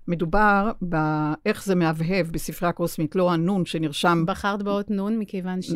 מדובר 0.08 0.72
באיך 0.82 1.66
זה 1.66 1.76
מהבהב 1.76 2.28
בספרייה 2.28 2.70
הקוסמית, 2.70 3.16
לא 3.16 3.34
הנון 3.34 3.66
שנרשם... 3.66 4.24
בחרת 4.28 4.64
באות 4.64 4.90
נון 4.90 5.20
מכיוון 5.20 5.62
ש... 5.62 5.72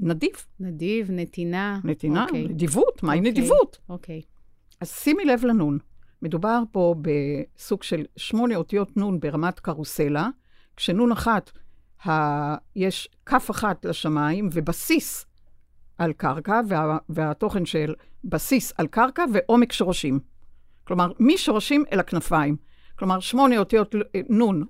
נדיב. 0.00 0.30
נדיב, 0.60 1.10
נתינה. 1.10 1.80
נתינה, 1.84 2.24
okay. 2.24 2.28
אוקיי. 2.28 2.48
נדיבות, 2.48 3.02
מהי 3.02 3.16
okay. 3.16 3.18
אוקיי, 3.18 3.30
נדיבות? 3.30 3.78
אוקיי. 3.88 4.20
Okay. 4.24 4.76
אז 4.80 4.90
שימי 4.90 5.24
לב 5.24 5.44
לנון. 5.44 5.78
מדובר 6.22 6.62
פה 6.72 6.94
בסוג 7.02 7.82
של 7.82 8.04
שמונה 8.16 8.56
אותיות 8.56 8.96
נון 8.96 9.20
ברמת 9.20 9.60
קרוסלה, 9.60 10.28
כשנון 10.76 11.12
אחת, 11.12 11.50
ה... 12.06 12.10
יש 12.76 13.08
כף 13.26 13.50
אחת 13.50 13.84
לשמיים 13.84 14.48
ובסיס 14.52 15.26
על 15.98 16.12
קרקע, 16.12 16.60
וה... 16.68 16.98
והתוכן 17.08 17.66
של 17.66 17.94
בסיס 18.24 18.72
על 18.78 18.86
קרקע 18.86 19.24
ועומק 19.32 19.72
שורשים. 19.72 20.20
כלומר, 20.84 21.12
משורשים 21.18 21.84
אל 21.92 22.00
הכנפיים. 22.00 22.56
כלומר, 22.98 23.20
שמונה 23.20 23.58
אותיות 23.58 23.94
נון 24.28 24.60
אה, 24.60 24.66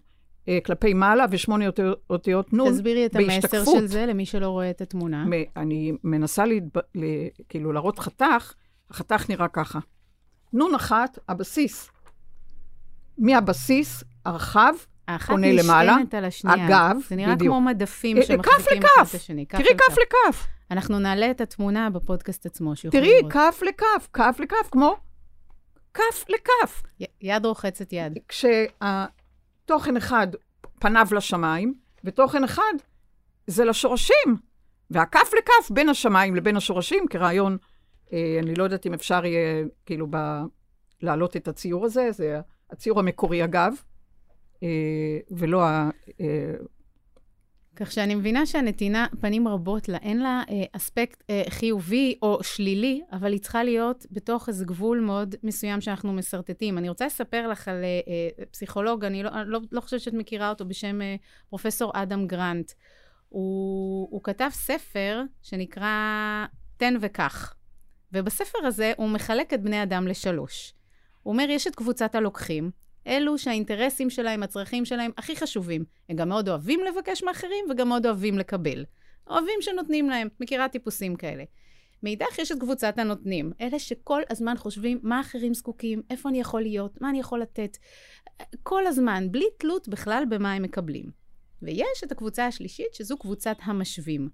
כלפי 0.65 0.95
מעלה 0.95 1.25
ושמונה 1.31 1.65
אותיות 2.11 2.53
נון 2.53 2.73
תסבירי 2.73 3.07
את 3.07 3.17
המסר 3.17 3.65
של 3.65 3.87
זה 3.87 4.07
למי 4.07 4.27
שלא 4.27 4.49
רואה 4.49 4.71
את 4.71 4.81
התמונה. 4.81 5.25
אני 5.57 5.93
מנסה 6.05 6.45
להתב... 6.45 6.79
ל... 6.95 7.05
כאילו 7.49 7.73
להראות 7.73 7.99
חתך, 7.99 8.55
החתך 8.91 9.31
נראה 9.31 9.49
ככה. 9.49 9.79
נון 10.53 10.75
אחת, 10.75 11.19
הבסיס. 11.29 11.91
מהבסיס, 13.19 14.05
הרחב, 14.25 14.75
פונה 15.27 15.53
למעלה. 15.53 15.93
האחת 15.93 16.01
נשענת 16.01 16.15
על 16.15 16.25
השנייה. 16.25 16.67
הגב, 16.67 16.97
זה 17.09 17.17
נראה 17.17 17.35
בדיוק. 17.35 17.53
כמו 17.53 17.61
מדפים 17.61 18.23
שמחזיקים 18.23 18.83
אחד 18.83 19.03
את 19.09 19.15
השני. 19.15 19.45
תראי 19.45 19.77
כף 19.79 19.97
לכף. 19.99 20.47
אנחנו 20.71 20.99
נעלה 20.99 21.31
את 21.31 21.41
התמונה 21.41 21.91
בפודקאסט 21.91 22.47
עצמו, 22.47 22.77
שיוכלו 22.77 23.01
תראי, 23.01 23.19
לראות. 23.19 23.33
כף 23.33 23.63
לכף, 23.69 24.09
כף 24.13 24.37
לכף, 24.41 24.69
כמו 24.71 24.97
כף 25.95 26.25
לכף. 26.29 26.83
י- 27.01 27.05
יד 27.21 27.47
רוחצת 27.47 27.93
יד. 27.93 28.19
כשהתוכן 29.71 29.97
אחד 29.97 30.27
פניו 30.81 31.07
לשמיים, 31.13 31.75
ותוכן 32.05 32.45
אחד 32.45 32.73
זה 33.47 33.65
לשורשים. 33.65 34.37
והכף 34.91 35.31
לכף 35.39 35.71
בין 35.71 35.89
השמיים 35.89 36.37
לבין 36.37 36.57
השורשים, 36.57 37.07
כרעיון, 37.11 37.57
אה, 38.13 38.39
אני 38.43 38.55
לא 38.55 38.65
יודעת 38.65 38.87
אם 38.87 38.95
אפשר 38.95 39.25
יהיה, 39.25 39.65
כאילו, 39.87 40.07
ב... 40.11 40.17
להעלות 41.03 41.37
את 41.37 41.49
הציור 41.49 41.85
הזה, 41.85 42.13
זה 42.13 42.41
הציור 42.71 42.99
המקורי 42.99 43.45
אגב, 43.45 43.73
אה, 44.63 45.19
ולא 45.31 45.65
ה... 45.65 45.91
אה, 46.21 46.55
כך 47.81 47.93
שאני 47.93 48.15
מבינה 48.15 48.47
שהנתינה, 48.47 49.07
פנים 49.21 49.49
רבות 49.49 49.89
לה, 49.89 49.99
אין 50.03 50.19
לה 50.19 50.43
אה, 50.51 50.63
אספקט 50.73 51.23
אה, 51.31 51.43
חיובי 51.49 52.19
או 52.23 52.39
שלילי, 52.43 53.03
אבל 53.13 53.33
היא 53.33 53.41
צריכה 53.41 53.65
להיות 53.65 54.07
בתוך 54.11 54.49
איזה 54.49 54.65
גבול 54.65 55.01
מאוד 55.01 55.35
מסוים 55.43 55.81
שאנחנו 55.81 56.13
משרטטים. 56.13 56.79
אני 56.79 56.89
רוצה 56.89 57.07
לספר 57.07 57.49
לך 57.49 57.69
על 57.69 57.85
אה, 57.85 58.01
אה, 58.41 58.45
פסיכולוג, 58.51 59.05
אני 59.05 59.23
לא, 59.23 59.31
לא, 59.47 59.61
לא 59.73 59.81
חושבת 59.81 60.01
שאת 60.01 60.15
מכירה 60.15 60.49
אותו, 60.49 60.65
בשם 60.65 61.03
אה, 61.03 61.17
פרופסור 61.49 61.93
אדם 61.95 62.27
גרנט. 62.27 62.73
הוא, 63.29 64.09
הוא 64.11 64.21
כתב 64.23 64.49
ספר 64.53 65.23
שנקרא 65.43 66.47
תן 66.77 66.95
וקח, 67.01 67.55
ובספר 68.13 68.59
הזה 68.67 68.93
הוא 68.97 69.09
מחלק 69.09 69.55
את 69.55 69.63
בני 69.63 69.83
אדם 69.83 70.07
לשלוש. 70.07 70.75
הוא 71.23 71.33
אומר, 71.33 71.47
יש 71.51 71.67
את 71.67 71.75
קבוצת 71.75 72.15
הלוקחים, 72.15 72.71
אלו 73.07 73.39
שהאינטרסים 73.39 74.11
שלהם, 74.11 74.43
הצרכים 74.43 74.85
שלהם 74.85 75.11
הכי 75.17 75.37
חשובים. 75.37 75.85
הם 76.09 76.17
גם 76.17 76.29
מאוד 76.29 76.49
אוהבים 76.49 76.81
לבקש 76.85 77.23
מאחרים 77.23 77.65
וגם 77.71 77.89
מאוד 77.89 78.07
אוהבים 78.07 78.39
לקבל. 78.39 78.85
אוהבים 79.31 79.59
שנותנים 79.61 80.11
להם, 80.11 80.29
מכירה 80.41 80.69
טיפוסים 80.69 81.17
כאלה. 81.17 81.45
מאידך 82.03 82.39
יש 82.39 82.53
את 82.53 82.59
קבוצת 82.59 82.99
הנותנים, 82.99 83.53
אלה 83.61 83.79
שכל 83.79 84.23
הזמן 84.31 84.55
חושבים 84.57 85.01
מה 85.03 85.21
אחרים 85.21 85.55
זקוקים, 85.55 86.03
איפה 86.11 86.29
אני 86.29 86.41
יכול 86.41 86.63
להיות, 86.63 87.01
מה 87.01 87.11
אני 87.11 87.21
יכול 87.21 87.41
לתת. 87.41 87.77
כל 88.63 88.87
הזמן, 88.87 89.27
בלי 89.31 89.45
תלות 89.59 89.89
בכלל 89.89 90.25
במה 90.29 90.53
הם 90.53 90.63
מקבלים. 90.63 91.11
ויש 91.63 92.05
את 92.05 92.13
הקבוצה 92.13 92.47
השלישית, 92.47 92.95
שזו 92.95 93.19
קבוצת 93.19 93.57
המשווים. 93.63 94.29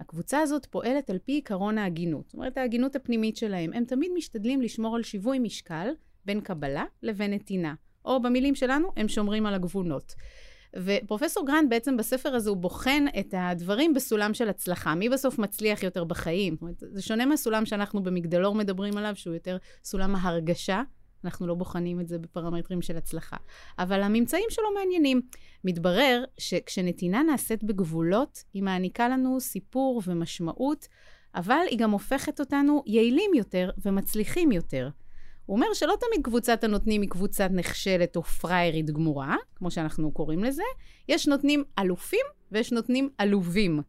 הקבוצה 0.00 0.40
הזאת 0.40 0.66
פועלת 0.66 1.10
על 1.10 1.18
פי 1.18 1.38
עקרון 1.38 1.78
ההגינות, 1.78 2.28
זאת 2.28 2.34
אומרת, 2.34 2.58
ההגינות 2.58 2.96
הפנימית 2.96 3.36
שלהם. 3.36 3.72
הם 3.72 3.84
תמיד 3.84 4.10
משתדלים 4.14 4.62
לשמור 4.62 4.96
על 4.96 5.02
שיווי 5.02 5.38
משקל 5.38 5.88
בין 6.24 6.40
קבלה 6.40 6.84
לבין 7.02 7.32
נתינה. 7.32 7.74
או 8.04 8.22
במילים 8.22 8.54
שלנו, 8.54 8.88
הם 8.96 9.08
שומרים 9.08 9.46
על 9.46 9.54
הגבולות. 9.54 10.14
ופרופסור 10.76 11.46
גרנט 11.46 11.70
בעצם 11.70 11.96
בספר 11.96 12.34
הזה 12.34 12.50
הוא 12.50 12.56
בוחן 12.56 13.04
את 13.18 13.34
הדברים 13.38 13.94
בסולם 13.94 14.34
של 14.34 14.48
הצלחה. 14.48 14.94
מי 14.94 15.08
בסוף 15.08 15.38
מצליח 15.38 15.82
יותר 15.82 16.04
בחיים? 16.04 16.54
זאת 16.54 16.62
אומרת, 16.62 16.82
זה 16.92 17.02
שונה 17.02 17.26
מהסולם 17.26 17.66
שאנחנו 17.66 18.02
במגדלור 18.02 18.54
מדברים 18.54 18.96
עליו, 18.96 19.12
שהוא 19.16 19.34
יותר 19.34 19.56
סולם 19.84 20.14
ההרגשה. 20.14 20.82
אנחנו 21.24 21.46
לא 21.46 21.54
בוחנים 21.54 22.00
את 22.00 22.08
זה 22.08 22.18
בפרמטרים 22.18 22.82
של 22.82 22.96
הצלחה. 22.96 23.36
אבל 23.78 24.02
הממצאים 24.02 24.46
שלו 24.50 24.74
מעניינים. 24.74 25.20
מתברר 25.64 26.24
שכשנתינה 26.38 27.22
נעשית 27.22 27.64
בגבולות, 27.64 28.44
היא 28.54 28.62
מעניקה 28.62 29.08
לנו 29.08 29.40
סיפור 29.40 30.02
ומשמעות, 30.06 30.88
אבל 31.34 31.64
היא 31.70 31.78
גם 31.78 31.90
הופכת 31.90 32.40
אותנו 32.40 32.82
יעילים 32.86 33.30
יותר 33.34 33.70
ומצליחים 33.84 34.52
יותר. 34.52 34.88
הוא 35.46 35.56
אומר 35.56 35.66
שלא 35.74 35.94
תמיד 36.00 36.24
קבוצת 36.24 36.64
הנותנים 36.64 37.02
היא 37.02 37.10
קבוצת 37.10 37.48
נחשלת 37.52 38.16
או 38.16 38.22
פראיירית 38.22 38.90
גמורה, 38.90 39.36
כמו 39.54 39.70
שאנחנו 39.70 40.12
קוראים 40.12 40.44
לזה, 40.44 40.62
יש 41.08 41.28
נותנים 41.28 41.64
אלופים 41.78 42.26
ויש 42.52 42.72
נותנים 42.72 43.10
עלובים. 43.18 43.80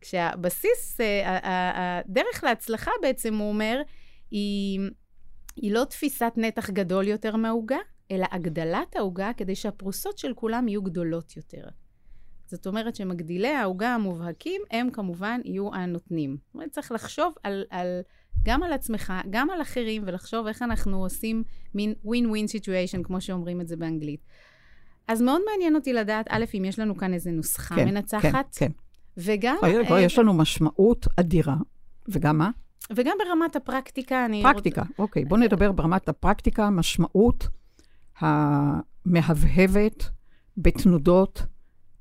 כשהבסיס, 0.00 1.00
אה, 1.00 2.00
הדרך 2.00 2.44
להצלחה 2.44 2.90
בעצם, 3.02 3.34
הוא 3.34 3.48
אומר, 3.48 3.82
היא, 4.30 4.80
היא 5.56 5.72
לא 5.72 5.84
תפיסת 5.84 6.32
נתח 6.36 6.70
גדול 6.70 7.08
יותר 7.08 7.36
מהעוגה, 7.36 7.78
אלא 8.10 8.26
הגדלת 8.32 8.96
העוגה 8.96 9.30
כדי 9.36 9.54
שהפרוסות 9.54 10.18
של 10.18 10.34
כולם 10.34 10.68
יהיו 10.68 10.82
גדולות 10.82 11.36
יותר. 11.36 11.64
זאת 12.46 12.66
אומרת 12.66 12.96
שמגדילי 12.96 13.54
העוגה 13.54 13.94
המובהקים 13.94 14.62
הם 14.70 14.90
כמובן 14.90 15.40
יהיו 15.44 15.74
הנותנים. 15.74 16.36
זאת 16.46 16.54
אומרת, 16.54 16.70
צריך 16.70 16.92
לחשוב 16.92 17.34
על, 17.42 17.64
על, 17.70 18.00
גם 18.42 18.62
על 18.62 18.72
עצמך, 18.72 19.12
גם 19.30 19.50
על 19.50 19.62
אחרים, 19.62 20.02
ולחשוב 20.06 20.46
איך 20.46 20.62
אנחנו 20.62 21.02
עושים 21.02 21.42
מין 21.74 21.94
win-win 22.06 22.48
situation, 22.48 23.04
כמו 23.04 23.20
שאומרים 23.20 23.60
את 23.60 23.68
זה 23.68 23.76
באנגלית. 23.76 24.20
אז 25.08 25.22
מאוד 25.22 25.40
מעניין 25.50 25.74
אותי 25.74 25.92
לדעת, 25.92 26.26
א', 26.28 26.44
אם 26.54 26.64
יש 26.64 26.78
לנו 26.78 26.96
כאן 26.96 27.14
איזו 27.14 27.30
נוסחה 27.30 27.74
כן, 27.74 27.88
מנצחת, 27.88 28.56
כן, 28.56 28.70
וגם, 29.16 29.56
כן. 29.60 29.92
אה, 29.92 30.00
יש 30.00 30.18
לנו 30.18 30.34
משמעות 30.34 31.06
אדירה. 31.16 31.56
וגם 32.08 32.38
מה? 32.38 32.50
וגם 32.96 33.16
ברמת 33.24 33.56
הפרקטיקה, 33.56 34.24
אני... 34.24 34.42
פרקטיקה, 34.42 34.82
אוקיי. 34.98 35.24
בואו 35.24 35.40
נדבר 35.40 35.72
ברמת 35.72 36.08
הפרקטיקה, 36.08 36.70
משמעות 36.70 37.48
המהבהבת 38.18 40.10
בתנודות 40.56 41.46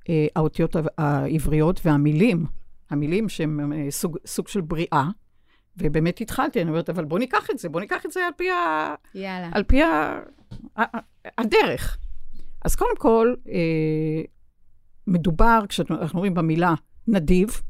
אה, 0.10 0.28
האותיות 0.36 0.76
העבריות 0.98 1.82
והמילים, 1.86 2.46
המילים 2.89 3.30
שהן 3.30 3.74
אה, 3.74 3.91
סוג, 3.91 4.17
סוג 4.26 4.48
של 4.48 4.62
בריאה, 4.62 5.10
ובאמת 5.78 6.22
התחלתי, 6.22 6.62
אני 6.62 6.70
אומרת, 6.70 6.90
אבל 6.90 7.06
בואו 7.06 7.20
ניקח 7.20 7.50
את 7.52 7.60
זה, 7.60 7.70
בואו 7.70 7.82
ניקח 7.82 8.06
את 8.06 8.12
זה 8.12 8.26
על 8.26 8.34
פי, 8.38 8.52
ה, 8.52 8.96
יאללה. 9.16 9.50
על 9.52 9.64
פי 9.64 9.84
ה, 9.84 10.20
הדרך. 11.38 11.98
אז 12.66 12.76
קודם 12.76 12.98
כל, 12.98 13.34
אה, 13.50 14.22
מדובר, 15.08 15.60
כשאנחנו 15.70 16.20
רואים 16.20 16.34
במילה 16.34 16.74
נדיב, 17.08 17.62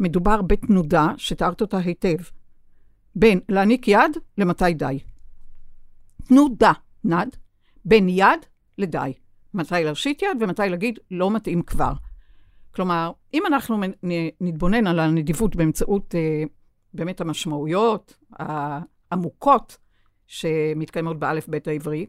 מדובר 0.00 0.42
בתנודה 0.42 1.08
שתיארת 1.16 1.60
אותה 1.60 1.78
היטב, 1.78 2.16
בין 3.16 3.40
להעניק 3.48 3.88
יד 3.88 4.16
למתי 4.38 4.74
די. 4.74 4.98
תנודה, 6.28 6.72
נד, 7.04 7.36
בין 7.84 8.08
יד 8.08 8.46
לדי. 8.78 9.12
מתי 9.54 9.84
להושיט 9.84 10.22
יד 10.22 10.42
ומתי 10.42 10.62
להגיד 10.68 10.98
לא 11.10 11.30
מתאים 11.30 11.62
כבר. 11.62 11.92
כלומר, 12.74 13.12
אם 13.34 13.42
אנחנו 13.46 13.80
נתבונן 14.40 14.86
על 14.86 14.98
הנדיבות 14.98 15.56
באמצעות 15.56 16.14
אה, 16.14 16.42
באמת 16.94 17.20
המשמעויות 17.20 18.16
העמוקות 18.32 19.78
שמתקיימות 20.26 21.18
באלף 21.18 21.48
בית 21.48 21.68
העברי, 21.68 22.06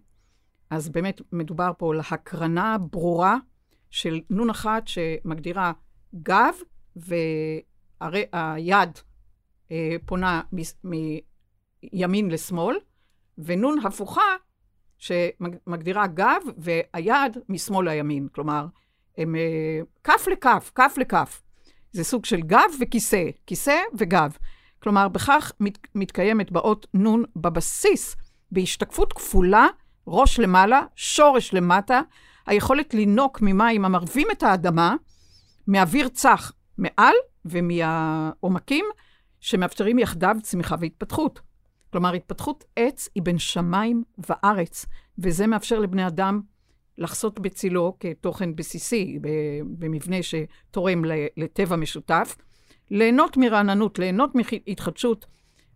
אז 0.70 0.90
באמת 0.90 1.22
מדובר 1.32 1.72
פה 1.78 1.94
על 1.94 2.02
הקרנה 2.12 2.78
ברורה 2.78 3.38
של 3.90 4.22
נון 4.30 4.50
אחת 4.50 4.88
שמגדירה 4.88 5.72
גב, 6.16 6.54
והיד 6.96 8.90
אה, 9.72 9.96
פונה 10.06 10.42
מימין 10.84 12.32
לשמאל, 12.32 12.78
ונון 13.38 13.80
הפוכה 13.86 14.36
שמגדירה 14.98 16.08
גב, 16.08 16.42
והיד 16.58 17.38
משמאל 17.50 17.90
לימין. 17.90 18.28
כלומר, 18.32 18.66
הם 19.18 19.36
אה, 19.36 19.80
כף 20.04 20.28
לכף, 20.32 20.72
כף 20.76 20.96
לכף. 20.98 21.42
זה 21.92 22.04
סוג 22.04 22.26
של 22.26 22.42
גב 22.42 22.70
וכיסא, 22.82 23.24
כיסא 23.48 23.78
וגב. 23.98 24.38
כלומר, 24.86 25.08
בכך 25.08 25.52
מת, 25.60 25.78
מתקיימת 25.96 26.52
באות 26.52 26.88
נון 26.94 27.24
בבסיס, 27.36 28.16
בהשתקפות 28.52 29.14
כפולה, 29.14 29.68
ראש 30.08 30.40
למעלה, 30.40 30.82
שורש 30.96 31.54
למטה, 31.54 32.02
היכולת 32.48 32.94
לינוק 32.94 33.42
ממים 33.42 33.86
המרבים 33.86 34.28
את 34.32 34.44
האדמה, 34.44 34.96
מאוויר 35.68 36.08
צח 36.08 36.52
מעל 36.78 37.16
ומהעומקים 37.46 38.86
שמאפשרים 39.40 40.00
יחדיו 40.00 40.36
צמיחה 40.44 40.76
והתפתחות. 40.80 41.42
כלומר, 41.92 42.14
התפתחות 42.14 42.64
עץ 42.76 43.10
היא 43.16 43.24
בין 43.24 43.38
שמיים 43.38 44.04
וארץ, 44.30 44.86
וזה 45.18 45.48
מאפשר 45.48 45.80
לבני 45.80 46.08
אדם 46.08 46.42
לחסות 46.98 47.40
בצילו 47.40 47.98
כתוכן 48.00 48.56
בסיסי, 48.56 49.20
במבנה 49.80 50.18
שתורם 50.22 51.02
לטבע 51.38 51.76
משותף, 51.76 52.36
ליהנות 52.92 53.38
מרעננות, 53.38 54.00
ליהנות 54.00 54.32
מהתחדשות 54.36 55.26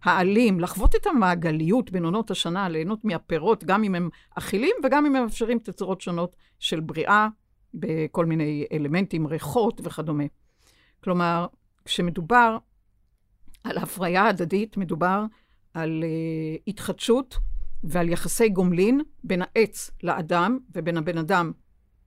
העלים, 0.03 0.59
לחוות 0.59 0.95
את 0.95 1.07
המעגליות 1.07 1.91
בין 1.91 2.05
עונות 2.05 2.31
השנה, 2.31 2.69
ליהנות 2.69 3.05
מהפירות, 3.05 3.63
גם 3.63 3.83
אם 3.83 3.95
הם 3.95 4.09
אכילים 4.35 4.75
וגם 4.83 5.05
אם 5.05 5.15
הם 5.15 5.23
מאפשרים 5.23 5.59
תצורות 5.59 6.01
שונות 6.01 6.35
של 6.59 6.79
בריאה 6.79 7.27
בכל 7.73 8.25
מיני 8.25 8.65
אלמנטים, 8.71 9.27
ריחות 9.27 9.81
וכדומה. 9.83 10.23
כלומר, 11.03 11.47
כשמדובר 11.85 12.57
על 13.63 13.77
הפריה 13.77 14.27
הדדית, 14.27 14.77
מדובר 14.77 15.23
על 15.73 16.03
uh, 16.03 16.61
התחדשות 16.67 17.37
ועל 17.83 18.09
יחסי 18.09 18.49
גומלין 18.49 19.01
בין 19.23 19.41
העץ 19.41 19.91
לאדם 20.03 20.59
ובין 20.75 20.97
הבן 20.97 21.17
אדם 21.17 21.51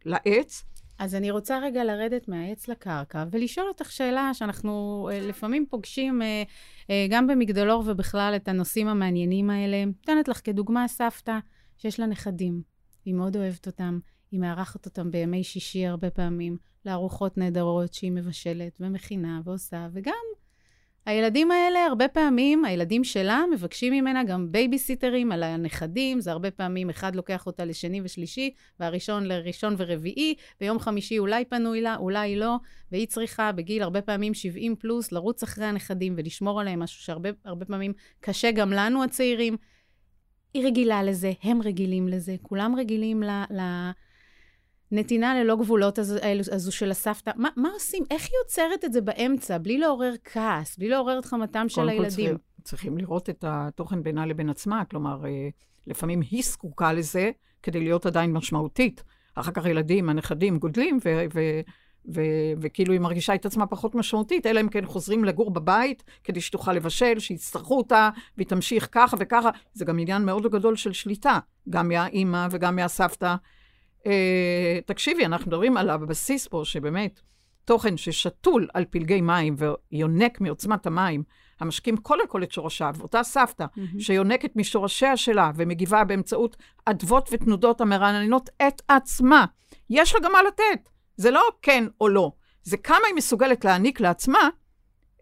לעץ. 0.04 0.64
אז 1.02 1.14
אני 1.14 1.30
רוצה 1.30 1.58
רגע 1.58 1.84
לרדת 1.84 2.28
מהעץ 2.28 2.68
לקרקע 2.68 3.24
ולשאול 3.30 3.68
אותך 3.68 3.92
שאלה 3.92 4.34
שאנחנו 4.34 5.08
uh, 5.10 5.14
לפעמים 5.28 5.66
פוגשים 5.70 6.22
uh, 6.22 6.24
אה, 6.82 6.90
גם 7.10 7.26
במגדלור 7.26 7.82
ובכלל 7.86 8.32
את 8.36 8.48
הנושאים 8.48 8.88
המעניינים 8.88 9.50
האלה. 9.50 9.84
נותנת 9.84 10.28
לך 10.28 10.40
כדוגמה 10.44 10.88
סבתא 10.88 11.38
שיש 11.76 12.00
לה 12.00 12.06
נכדים, 12.06 12.62
היא 13.04 13.14
מאוד 13.14 13.36
אוהבת 13.36 13.66
אותם, 13.66 13.98
היא 14.30 14.40
מארחת 14.40 14.86
אותם 14.86 15.10
בימי 15.10 15.44
שישי 15.44 15.86
הרבה 15.86 16.10
פעמים, 16.10 16.56
לארוחות 16.86 17.38
נהדרות 17.38 17.94
שהיא 17.94 18.12
מבשלת 18.12 18.78
ומכינה 18.80 19.40
ועושה, 19.44 19.88
וגם 19.92 20.14
הילדים 21.06 21.50
האלה, 21.50 21.86
הרבה 21.86 22.08
פעמים, 22.08 22.64
הילדים 22.64 23.04
שלה 23.04 23.44
מבקשים 23.52 23.92
ממנה 23.92 24.24
גם 24.24 24.52
בייביסיטרים 24.52 25.32
על 25.32 25.42
הנכדים, 25.42 26.20
זה 26.20 26.30
הרבה 26.30 26.50
פעמים 26.50 26.90
אחד 26.90 27.16
לוקח 27.16 27.46
אותה 27.46 27.64
לשני 27.64 28.00
ושלישי, 28.04 28.54
והראשון 28.80 29.24
לראשון 29.24 29.74
ורביעי, 29.78 30.34
ביום 30.60 30.78
חמישי 30.78 31.18
אולי 31.18 31.44
פנוי 31.44 31.80
לה, 31.80 31.96
אולי 31.96 32.36
לא, 32.36 32.56
והיא 32.92 33.06
צריכה 33.06 33.52
בגיל 33.52 33.82
הרבה 33.82 34.02
פעמים 34.02 34.34
70 34.34 34.76
פלוס 34.76 35.12
לרוץ 35.12 35.42
אחרי 35.42 35.64
הנכדים 35.64 36.14
ולשמור 36.16 36.60
עליהם, 36.60 36.80
משהו 36.80 37.02
שהרבה 37.02 37.64
פעמים 37.66 37.92
קשה 38.20 38.50
גם 38.50 38.72
לנו 38.72 39.04
הצעירים. 39.04 39.56
היא 40.54 40.66
רגילה 40.66 41.02
לזה, 41.02 41.32
הם 41.42 41.62
רגילים 41.62 42.08
לזה, 42.08 42.36
כולם 42.42 42.74
רגילים 42.78 43.22
ל... 43.22 43.30
ל 43.50 43.60
נתינה 44.92 45.42
ללא 45.42 45.56
גבולות 45.56 45.98
הזו, 45.98 46.16
הזו 46.52 46.72
של 46.72 46.90
הסבתא, 46.90 47.30
מה, 47.36 47.48
מה 47.56 47.68
עושים? 47.74 48.04
איך 48.10 48.22
היא 48.22 48.38
עוצרת 48.44 48.84
את 48.84 48.92
זה 48.92 49.00
באמצע, 49.00 49.58
בלי 49.58 49.78
לעורר 49.78 50.12
כעס, 50.24 50.76
בלי 50.78 50.88
לעורר 50.88 51.18
את 51.18 51.24
חמתם 51.24 51.68
של 51.68 51.88
הילדים? 51.88 52.26
קודם 52.26 52.38
כל 52.38 52.62
צריכים 52.62 52.98
לראות 52.98 53.30
את 53.30 53.44
התוכן 53.48 54.02
בינה 54.02 54.26
לבין 54.26 54.50
עצמה, 54.50 54.84
כלומר, 54.84 55.26
אה, 55.26 55.48
לפעמים 55.86 56.20
היא 56.30 56.42
זקוקה 56.42 56.92
לזה 56.92 57.30
כדי 57.62 57.80
להיות 57.80 58.06
עדיין 58.06 58.32
משמעותית. 58.32 59.04
אחר 59.34 59.52
כך 59.52 59.64
הילדים, 59.64 60.08
הנכדים, 60.08 60.58
גודלים, 60.58 60.98
ו- 61.04 61.24
ו- 61.34 61.60
ו- 62.14 62.52
וכאילו 62.60 62.92
היא 62.92 63.00
מרגישה 63.00 63.34
את 63.34 63.46
עצמה 63.46 63.66
פחות 63.66 63.94
משמעותית, 63.94 64.46
אלא 64.46 64.60
אם 64.60 64.68
כן 64.68 64.86
חוזרים 64.86 65.24
לגור 65.24 65.50
בבית 65.50 66.04
כדי 66.24 66.40
שתוכל 66.40 66.72
לבשל, 66.72 67.18
שיצטרכו 67.18 67.78
אותה, 67.78 68.10
והיא 68.36 68.46
תמשיך 68.46 68.88
ככה 68.92 69.16
וככה. 69.20 69.50
זה 69.72 69.84
גם 69.84 69.98
עניין 69.98 70.24
מאוד 70.24 70.46
גדול 70.46 70.76
של 70.76 70.92
שליטה, 70.92 71.38
גם 71.70 71.88
מהאימא 71.88 72.48
וגם 72.50 72.76
מהסבתא. 72.76 73.34
אה, 74.06 74.78
תקשיבי, 74.86 75.26
אנחנו 75.26 75.46
מדברים 75.46 75.76
על 75.76 75.90
הבסיס 75.90 76.48
פה, 76.48 76.62
שבאמת, 76.64 77.20
תוכן 77.64 77.96
ששתול 77.96 78.68
על 78.74 78.84
פלגי 78.90 79.20
מים 79.20 79.56
ויונק 79.58 80.40
מעוצמת 80.40 80.86
המים, 80.86 81.22
המשקים 81.60 81.96
קודם 81.96 82.28
כל 82.28 82.42
את 82.42 82.52
שורשיו, 82.52 82.94
אותה 83.00 83.22
סבתא 83.22 83.64
mm-hmm. 83.64 84.00
שיונקת 84.00 84.56
משורשיה 84.56 85.16
שלה 85.16 85.50
ומגיבה 85.54 86.04
באמצעות 86.04 86.56
אדוות 86.84 87.28
ותנודות 87.32 87.80
המרעננות 87.80 88.50
את 88.68 88.82
עצמה, 88.88 89.44
יש 89.90 90.14
לה 90.14 90.20
גם 90.20 90.32
מה 90.32 90.38
לתת. 90.42 90.88
זה 91.16 91.30
לא 91.30 91.42
כן 91.62 91.84
או 92.00 92.08
לא, 92.08 92.32
זה 92.62 92.76
כמה 92.76 93.06
היא 93.06 93.14
מסוגלת 93.14 93.64
להעניק 93.64 94.00
לעצמה 94.00 94.48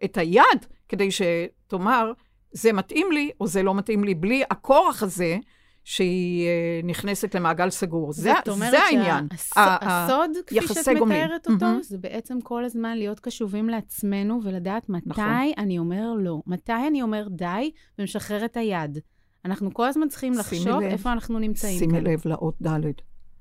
את 0.05 0.17
היד 0.17 0.67
כדי 0.89 1.09
שתאמר, 1.11 2.13
זה 2.53 2.73
מתאים 2.73 3.13
לי 3.13 3.31
או 3.41 3.47
זה 3.47 3.63
לא 3.63 3.75
מתאים 3.75 4.05
לי, 4.05 4.15
בלי 4.15 4.43
הכורח 4.51 5.03
הזה 5.03 5.39
שהיא 5.85 6.49
uh, 6.49 6.87
נכנסת 6.87 7.35
למעגל 7.35 7.71
סגור. 7.71 8.13
זה, 8.13 8.33
זה 8.71 8.79
העניין. 8.79 9.27
זאת 9.37 9.57
אומרת 9.57 9.83
שהסוד, 9.83 10.31
כפי 10.47 10.75
שאת 10.75 10.89
מתארת 10.89 11.47
אותו, 11.47 11.67
mm-hmm. 11.67 11.83
זה 11.83 11.99
בעצם 11.99 12.41
כל 12.41 12.65
הזמן 12.65 12.97
להיות 12.97 13.21
קשובים 13.21 13.69
לעצמנו 13.69 14.41
ולדעת 14.45 14.89
מתי 14.89 15.09
נכון. 15.09 15.25
אני 15.59 15.79
אומר 15.79 16.13
לא, 16.19 16.43
מתי 16.47 16.73
אני 16.89 17.03
אומר 17.03 17.29
די 17.29 17.71
ומשחרר 17.99 18.45
את 18.45 18.57
היד. 18.57 18.99
אנחנו 19.45 19.75
כל 19.75 19.89
הזמן 19.89 20.09
צריכים 20.09 20.33
לחשוב 20.33 20.67
לב, 20.69 20.83
איפה 20.83 21.13
אנחנו 21.13 21.39
נמצאים 21.39 21.79
שימי 21.79 21.93
כאן. 21.93 22.05
לב 22.05 22.21
לאות 22.25 22.63
ד'. 22.63 22.81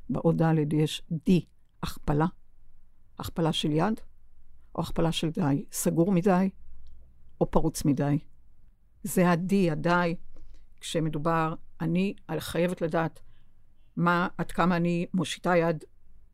באות 0.10 0.36
ד' 0.36 0.73
יש 0.73 1.02
די, 1.25 1.45
הכפלה. 1.84 2.25
הכפלה 3.19 3.54
של 3.54 3.71
יד, 3.71 3.99
או 4.75 4.82
הכפלה 4.82 5.12
של 5.12 5.30
די. 5.30 5.65
סגור 5.71 6.12
מדי, 6.12 6.49
או 7.41 7.52
פרוץ 7.52 7.86
מדי. 7.86 8.19
זה 9.04 9.30
הדי, 9.30 9.71
הדי, 9.71 10.15
כשמדובר 10.82 11.54
אני 11.82 12.13
חייבת 12.39 12.82
לדעת 12.82 13.20
מה, 13.96 14.28
עד 14.38 14.52
כמה 14.52 14.76
אני 14.76 15.06
מושיטה 15.13 15.58
יד 15.58 15.84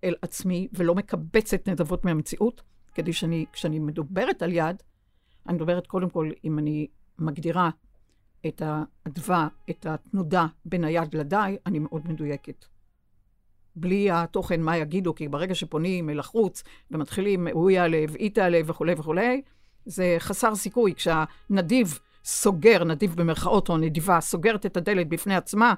אל 0.03 0.15
עצמי 0.21 0.67
ולא 0.73 0.95
מקבצת 0.95 1.69
נדבות 1.69 2.05
מהמציאות, 2.05 2.61
כדי 2.93 3.13
שאני, 3.13 3.45
כשאני 3.53 3.79
מדוברת 3.79 4.41
על 4.41 4.53
יד, 4.53 4.83
אני 5.47 5.55
מדברת 5.55 5.87
קודם 5.87 6.09
כל, 6.09 6.31
אם 6.43 6.59
אני 6.59 6.87
מגדירה 7.19 7.69
את 8.47 8.61
האדווה, 8.65 9.47
את 9.69 9.85
התנודה 9.85 10.45
בין 10.65 10.83
היד 10.83 11.15
לדי, 11.15 11.57
אני 11.65 11.79
מאוד 11.79 12.07
מדויקת. 12.07 12.65
בלי 13.75 14.11
התוכן 14.11 14.61
מה 14.61 14.77
יגידו, 14.77 15.15
כי 15.15 15.27
ברגע 15.27 15.55
שפונים 15.55 16.09
אל 16.09 16.19
החוץ 16.19 16.63
ומתחילים, 16.91 17.47
הוא 17.47 17.69
יעלה 17.69 18.05
והיא 18.09 18.31
תעלה 18.31 18.61
וכולי 18.65 18.93
וכולי, 18.97 19.41
זה 19.85 20.15
חסר 20.19 20.55
סיכוי. 20.55 20.93
כשהנדיב 20.95 21.99
סוגר, 22.25 22.83
נדיב 22.83 23.15
במרכאות 23.15 23.69
או 23.69 23.77
נדיבה, 23.77 24.21
סוגרת 24.21 24.65
את 24.65 24.77
הדלת 24.77 25.09
בפני 25.09 25.35
עצמה, 25.35 25.73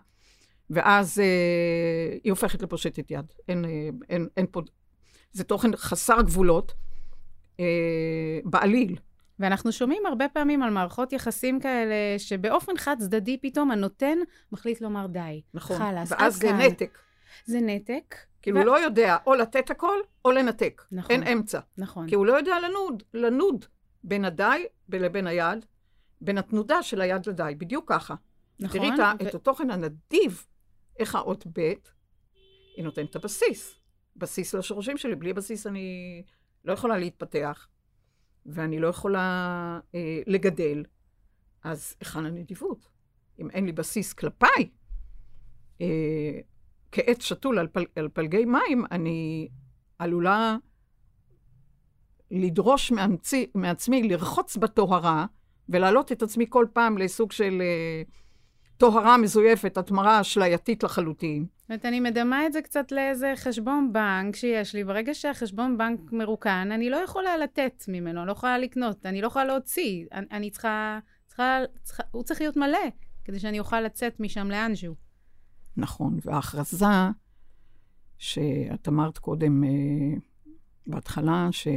ואז 0.70 1.20
אה, 1.20 2.18
היא 2.24 2.32
הופכת 2.32 2.62
לפושטת 2.62 3.12
יד. 3.12 3.26
אין, 3.48 3.66
אה, 3.66 3.90
אין, 4.10 4.28
אין 4.38 4.46
פה... 4.52 4.62
זה 5.32 5.44
תוכן 5.44 5.76
חסר 5.76 6.22
גבולות, 6.22 6.74
אה, 7.60 7.66
בעליל. 8.46 8.96
ואנחנו 9.40 9.72
שומעים 9.72 10.06
הרבה 10.06 10.30
פעמים 10.30 10.64
על 10.64 10.70
מערכות 10.70 11.14
יחסים 11.14 11.60
כאלה, 11.60 11.96
שבאופן 12.18 12.78
חד 12.78 12.96
צדדי 13.00 13.38
פתאום 13.42 13.72
הנותן 13.72 14.18
מחליט 14.52 14.82
לומר 14.82 15.08
די. 15.08 15.42
נכון. 15.54 15.78
חלאס, 15.78 16.12
ואז 16.12 16.36
זה 16.36 16.48
כאן. 16.48 16.62
נתק. 16.62 16.98
זה 17.46 17.60
נתק. 17.62 18.16
כאילו, 18.42 18.58
ו... 18.58 18.60
הוא 18.60 18.66
לא 18.66 18.80
יודע 18.80 19.18
או 19.26 19.36
לתת 19.36 19.70
הכל, 19.70 19.98
או 20.26 20.32
לנתק. 20.32 20.84
נכון. 20.92 21.16
אין 21.16 21.24
אמצע. 21.24 21.60
נכון. 21.78 22.08
כי 22.08 22.16
הוא 22.16 22.26
לא 22.26 22.34
יודע 22.34 22.56
לנוד, 22.60 23.04
לנוד 23.14 23.66
בין 24.04 24.26
הדי 24.26 24.66
לבין 24.90 25.28
היד, 25.28 25.66
בין 26.22 26.38
התנודה 26.38 26.84
של 26.84 27.02
היד 27.02 27.30
לדי, 27.30 27.54
בדיוק 27.58 27.90
ככה. 27.90 28.16
נכון. 28.60 28.80
תראי 28.80 28.90
ו... 28.90 29.28
את 29.28 29.36
התוכן 29.36 29.70
הנדיב, 29.70 30.46
איך 31.00 31.16
האות 31.16 31.48
ב', 31.54 31.74
היא 32.76 32.84
נותנת 32.84 33.10
את 33.10 33.16
הבסיס. 33.16 33.76
בסיס 34.16 34.56
לשורשים 34.56 34.98
שלי. 34.98 35.16
בלי 35.16 35.34
בסיס 35.34 35.68
אני 35.68 36.24
לא 36.66 36.74
יכולה 36.74 36.98
להתפתח, 36.98 37.68
ואני 38.46 38.80
לא 38.80 38.88
יכולה 38.88 39.80
אה, 39.96 40.22
לגדל. 40.28 40.84
אז 41.64 41.96
היכן 42.00 42.26
הנדיבות? 42.26 42.90
אם 43.40 43.50
אין 43.50 43.66
לי 43.66 43.72
בסיס 43.72 44.14
כלפיי, 44.14 44.70
אה, 45.82 46.40
כעץ 46.92 47.22
שתול 47.22 47.60
על, 47.60 47.68
פל, 47.68 47.86
על 47.96 48.10
פלגי 48.14 48.46
מים, 48.46 48.86
אני 48.92 49.50
עלולה 50.00 50.58
לדרוש 52.32 52.92
מעצמי, 52.92 53.46
מעצמי 53.56 54.04
לרחוץ 54.04 54.58
בטהרה, 54.58 55.26
ולהעלות 55.70 56.12
את 56.12 56.22
עצמי 56.22 56.46
כל 56.50 56.66
פעם 56.74 56.98
לסוג 56.98 57.32
של 57.32 57.62
uh, 57.62 58.12
טהרה 58.78 59.18
מזויפת, 59.18 59.78
התמרה 59.78 60.22
אשלייתית 60.22 60.84
לחלוטין. 60.84 61.46
זאת 61.58 61.70
אומרת, 61.70 61.86
אני 61.86 62.00
מדמה 62.00 62.46
את 62.46 62.54
זה 62.54 62.62
קצת 62.62 62.92
לאיזה 62.92 63.34
חשבון 63.36 63.94
בנק 63.94 64.36
שיש 64.36 64.76
לי. 64.76 64.84
ברגע 64.84 65.14
שהחשבון 65.14 65.78
בנק 65.78 66.00
מרוקן, 66.12 66.70
אני 66.72 66.90
לא 66.90 66.98
יכולה 66.98 67.38
לתת 67.38 67.84
ממנו, 67.88 68.20
אני 68.20 68.28
לא 68.28 68.32
יכולה 68.32 68.58
לקנות, 68.58 69.06
אני 69.06 69.22
לא 69.22 69.28
יכולה 69.28 69.46
להוציא. 69.46 70.06
אני, 70.14 70.26
אני 70.32 70.50
צריכה, 70.50 71.00
צריכה, 71.28 71.60
צריכה, 71.84 72.04
הוא 72.12 72.24
צריך 72.24 72.42
להיות 72.42 72.58
מלא, 72.58 72.88
כדי 73.26 73.40
שאני 73.40 73.60
אוכל 73.60 73.82
לצאת 73.82 74.20
משם 74.20 74.52
לאנשהו. 74.52 74.96
נכון, 75.78 76.20
וההכרזה 76.26 76.86
שאת 78.18 78.88
אמרת 78.88 79.18
קודם, 79.18 79.64
uh, 79.64 80.20
בהתחלה, 80.88 81.48
ש... 81.52 81.68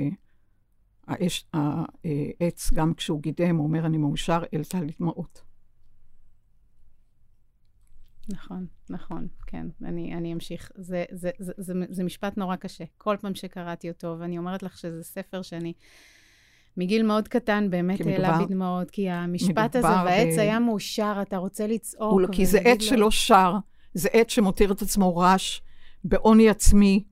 האש, 1.10 1.44
העץ, 1.54 2.72
גם 2.72 2.94
כשהוא 2.94 3.22
גידם, 3.22 3.56
הוא 3.56 3.66
אומר, 3.66 3.86
אני 3.86 3.98
מאושר, 3.98 4.42
העלתה 4.52 4.80
לי 4.80 4.92
דמעות. 5.00 5.42
נכון, 8.28 8.66
נכון, 8.90 9.28
כן, 9.46 9.66
אני, 9.84 10.14
אני 10.14 10.32
אמשיך. 10.32 10.70
זה, 10.74 11.04
זה, 11.10 11.30
זה, 11.38 11.52
זה, 11.56 11.72
זה 11.90 12.04
משפט 12.04 12.36
נורא 12.36 12.56
קשה. 12.56 12.84
כל 12.98 13.16
פעם 13.20 13.34
שקראתי 13.34 13.90
אותו, 13.90 14.16
ואני 14.18 14.38
אומרת 14.38 14.62
לך 14.62 14.78
שזה 14.78 15.02
ספר 15.02 15.42
שאני... 15.42 15.72
מגיל 16.76 17.02
מאוד 17.02 17.28
קטן 17.28 17.70
באמת 17.70 18.00
העלה 18.00 18.38
בי 18.38 18.54
דמעות, 18.54 18.90
כי 18.90 19.10
המשפט 19.10 19.76
הזה, 19.76 19.88
והעץ 19.88 20.36
ב... 20.36 20.40
היה 20.40 20.58
מאושר, 20.58 21.18
אתה 21.22 21.36
רוצה 21.36 21.66
לצעוק. 21.66 22.20
כי 22.32 22.46
זה 22.46 22.58
עץ 22.58 22.80
לו... 22.80 22.86
שלא 22.86 23.10
שר, 23.10 23.54
זה 23.94 24.08
עץ 24.12 24.30
שמותיר 24.30 24.72
את 24.72 24.82
עצמו 24.82 25.16
רש, 25.16 25.62
בעוני 26.04 26.50
עצמי, 26.50 27.04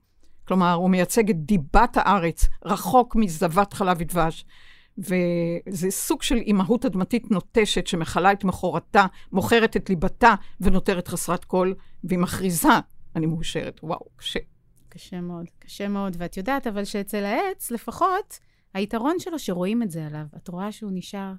כלומר, 0.49 0.73
הוא 0.73 0.89
מייצג 0.89 1.29
את 1.29 1.45
דיבת 1.45 1.97
הארץ, 1.97 2.47
רחוק 2.65 3.15
מזבת 3.15 3.73
חלב 3.73 3.97
ודבש. 3.99 4.45
וזה 4.97 5.91
סוג 5.91 6.21
של 6.21 6.35
אימהות 6.35 6.85
אדמתית 6.85 7.31
נוטשת 7.31 7.87
שמכלה 7.87 8.31
את 8.31 8.43
מכורתה, 8.43 9.05
מוכרת 9.31 9.77
את 9.77 9.89
ליבתה 9.89 10.35
ונותרת 10.61 11.07
חסרת 11.07 11.45
כל, 11.45 11.73
והיא 12.03 12.19
מכריזה, 12.19 12.69
אני 13.15 13.25
מאושרת. 13.25 13.79
וואו, 13.83 14.05
קשה. 14.15 14.39
קשה 14.89 15.21
מאוד, 15.21 15.45
קשה 15.59 15.87
מאוד. 15.87 16.15
ואת 16.19 16.37
יודעת, 16.37 16.67
אבל 16.67 16.83
שאצל 16.83 17.25
העץ, 17.25 17.71
לפחות, 17.71 18.39
היתרון 18.73 19.15
שלו 19.19 19.39
שרואים 19.39 19.83
את 19.83 19.91
זה 19.91 20.05
עליו. 20.05 20.25
את 20.37 20.47
רואה 20.47 20.71
שהוא 20.71 20.91
נשאר 20.93 21.33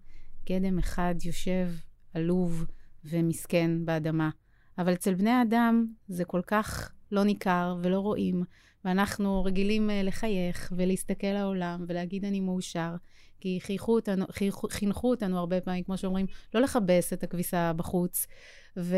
גדם 0.48 0.78
אחד 0.78 1.14
יושב, 1.24 1.68
עלוב 2.14 2.64
ומסכן 3.04 3.84
באדמה. 3.84 4.30
אבל 4.78 4.92
אצל 4.92 5.14
בני 5.14 5.30
האדם 5.30 5.86
זה 6.08 6.24
כל 6.24 6.40
כך 6.46 6.92
לא 7.12 7.24
ניכר 7.24 7.76
ולא 7.82 7.98
רואים, 7.98 8.44
ואנחנו 8.84 9.44
רגילים 9.44 9.90
אה, 9.90 10.02
לחייך 10.02 10.72
ולהסתכל 10.76 11.26
לעולם 11.26 11.84
ולהגיד 11.88 12.24
אני 12.24 12.40
מאושר, 12.40 12.94
כי 13.40 13.58
חייכו 13.62 13.94
אותנו, 13.94 14.24
חייכו, 14.30 14.68
חינכו 14.70 15.10
אותנו 15.10 15.38
הרבה 15.38 15.60
פעמים, 15.60 15.84
כמו 15.84 15.98
שאומרים, 15.98 16.26
לא 16.54 16.60
לכבס 16.60 17.12
את 17.12 17.22
הכביסה 17.22 17.72
בחוץ, 17.72 18.26
ו... 18.76 18.96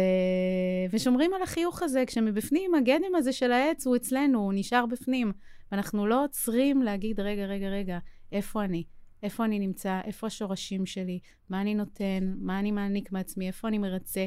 ושומרים 0.93 1.35
על 1.35 1.43
החיוך 1.43 1.83
הזה, 1.83 2.05
כשמבפנים 2.07 2.75
הגדם 2.75 3.15
הזה 3.17 3.33
של 3.33 3.53
העץ 3.53 3.87
הוא 3.87 3.97
אצלנו, 3.97 4.39
הוא 4.39 4.53
נשאר 4.57 4.87
בפנים, 4.87 5.33
ואנחנו 5.73 6.07
לא 6.07 6.25
עוצרים 6.25 6.83
להגיד, 6.83 7.21
רגע, 7.21 7.47
רגע, 7.47 7.69
רגע, 7.69 7.99
איפה 8.33 8.65
אני? 8.65 8.85
איפה 9.23 9.45
אני 9.45 9.59
נמצא, 9.59 10.01
איפה 10.05 10.27
השורשים 10.27 10.87
שלי, 10.87 11.19
מה 11.51 11.61
אני 11.61 11.75
נותן, 11.75 12.35
מה 12.39 12.59
אני 12.59 12.71
מעניק 12.71 13.13
מעצמי, 13.13 13.47
איפה 13.47 13.69
אני 13.69 13.79
מרצה. 13.79 14.27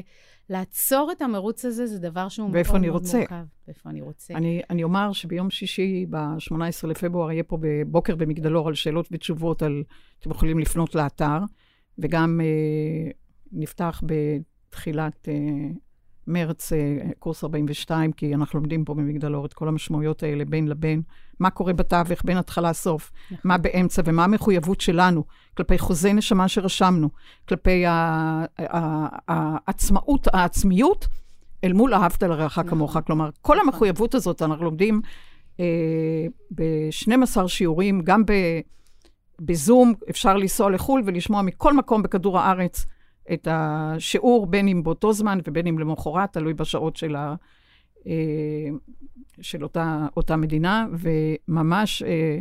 לעצור 0.50 1.12
את 1.12 1.22
המרוץ 1.22 1.64
הזה 1.64 1.86
זה 1.86 1.98
דבר 1.98 2.28
שהוא 2.28 2.50
מאוד 2.50 2.80
מאוד 2.80 2.86
רוצה. 2.86 3.18
מורכב. 3.18 3.44
ואיפה 3.66 3.90
אני 3.90 4.00
רוצה. 4.00 4.34
אני, 4.34 4.60
אני 4.70 4.82
אומר 4.82 5.12
שביום 5.12 5.50
שישי, 5.50 6.06
ב-18 6.10 6.86
לפברואר, 6.86 7.32
יהיה 7.32 7.42
פה 7.42 7.58
בבוקר 7.60 8.16
במגדלור 8.16 8.68
על 8.68 8.74
שאלות 8.74 9.08
ותשובות, 9.12 9.62
על, 9.62 9.82
אתם 10.20 10.30
יכולים 10.30 10.58
לפנות 10.58 10.94
לאתר, 10.94 11.38
וגם 11.98 12.40
אה, 12.40 13.10
נפתח 13.52 14.02
בתחילת... 14.06 15.28
אה, 15.28 15.34
מרץ, 16.26 16.72
אה, 16.72 16.98
קורס 17.18 17.44
42, 17.44 18.12
כי 18.12 18.34
אנחנו 18.34 18.58
לומדים 18.58 18.84
פה 18.84 18.94
במגדלור 18.94 19.46
את 19.46 19.52
כל 19.52 19.68
המשמעויות 19.68 20.22
האלה 20.22 20.44
בין 20.44 20.68
לבין, 20.68 21.02
מה 21.40 21.50
קורה 21.50 21.72
בתווך, 21.72 22.22
בין 22.24 22.36
התחלה 22.36 22.70
לסוף, 22.70 23.12
נכון. 23.30 23.38
מה 23.44 23.58
באמצע 23.58 24.02
ומה 24.04 24.24
המחויבות 24.24 24.80
שלנו 24.80 25.24
כלפי 25.56 25.78
חוזי 25.78 26.12
נשמה 26.12 26.48
שרשמנו, 26.48 27.08
כלפי 27.48 27.84
העצמאות, 29.28 30.28
העצמיות, 30.32 31.08
אל 31.64 31.72
מול 31.72 31.94
אהבת 31.94 32.22
לרעך 32.22 32.58
נכון. 32.58 32.70
כמוך. 32.70 32.96
כלומר, 33.06 33.30
כל 33.42 33.54
נכון. 33.54 33.68
המחויבות 33.68 34.14
הזאת, 34.14 34.42
אנחנו 34.42 34.64
לומדים 34.64 35.00
אה, 35.60 35.64
ב-12 36.54 37.48
שיעורים, 37.48 38.00
גם. 38.04 38.22
בזום, 39.40 39.94
אפשר 40.10 40.36
לנסוע 40.36 40.70
לחו"ל 40.70 41.02
ולשמוע 41.04 41.42
מכל 41.42 41.72
מקום 41.74 42.02
בכדור 42.02 42.38
הארץ 42.38 42.86
את 43.32 43.48
השיעור, 43.50 44.46
בין 44.46 44.68
אם 44.68 44.82
באותו 44.82 45.12
זמן 45.12 45.38
ובין 45.46 45.66
אם 45.66 45.78
למחרת, 45.78 46.32
תלוי 46.32 46.54
בשעות 46.54 46.96
של, 46.96 47.16
ה, 47.16 47.34
אה, 48.06 48.12
של 49.40 49.62
אותה, 49.62 50.06
אותה 50.16 50.36
מדינה, 50.36 50.86
וממש... 50.98 52.02
אה, 52.02 52.38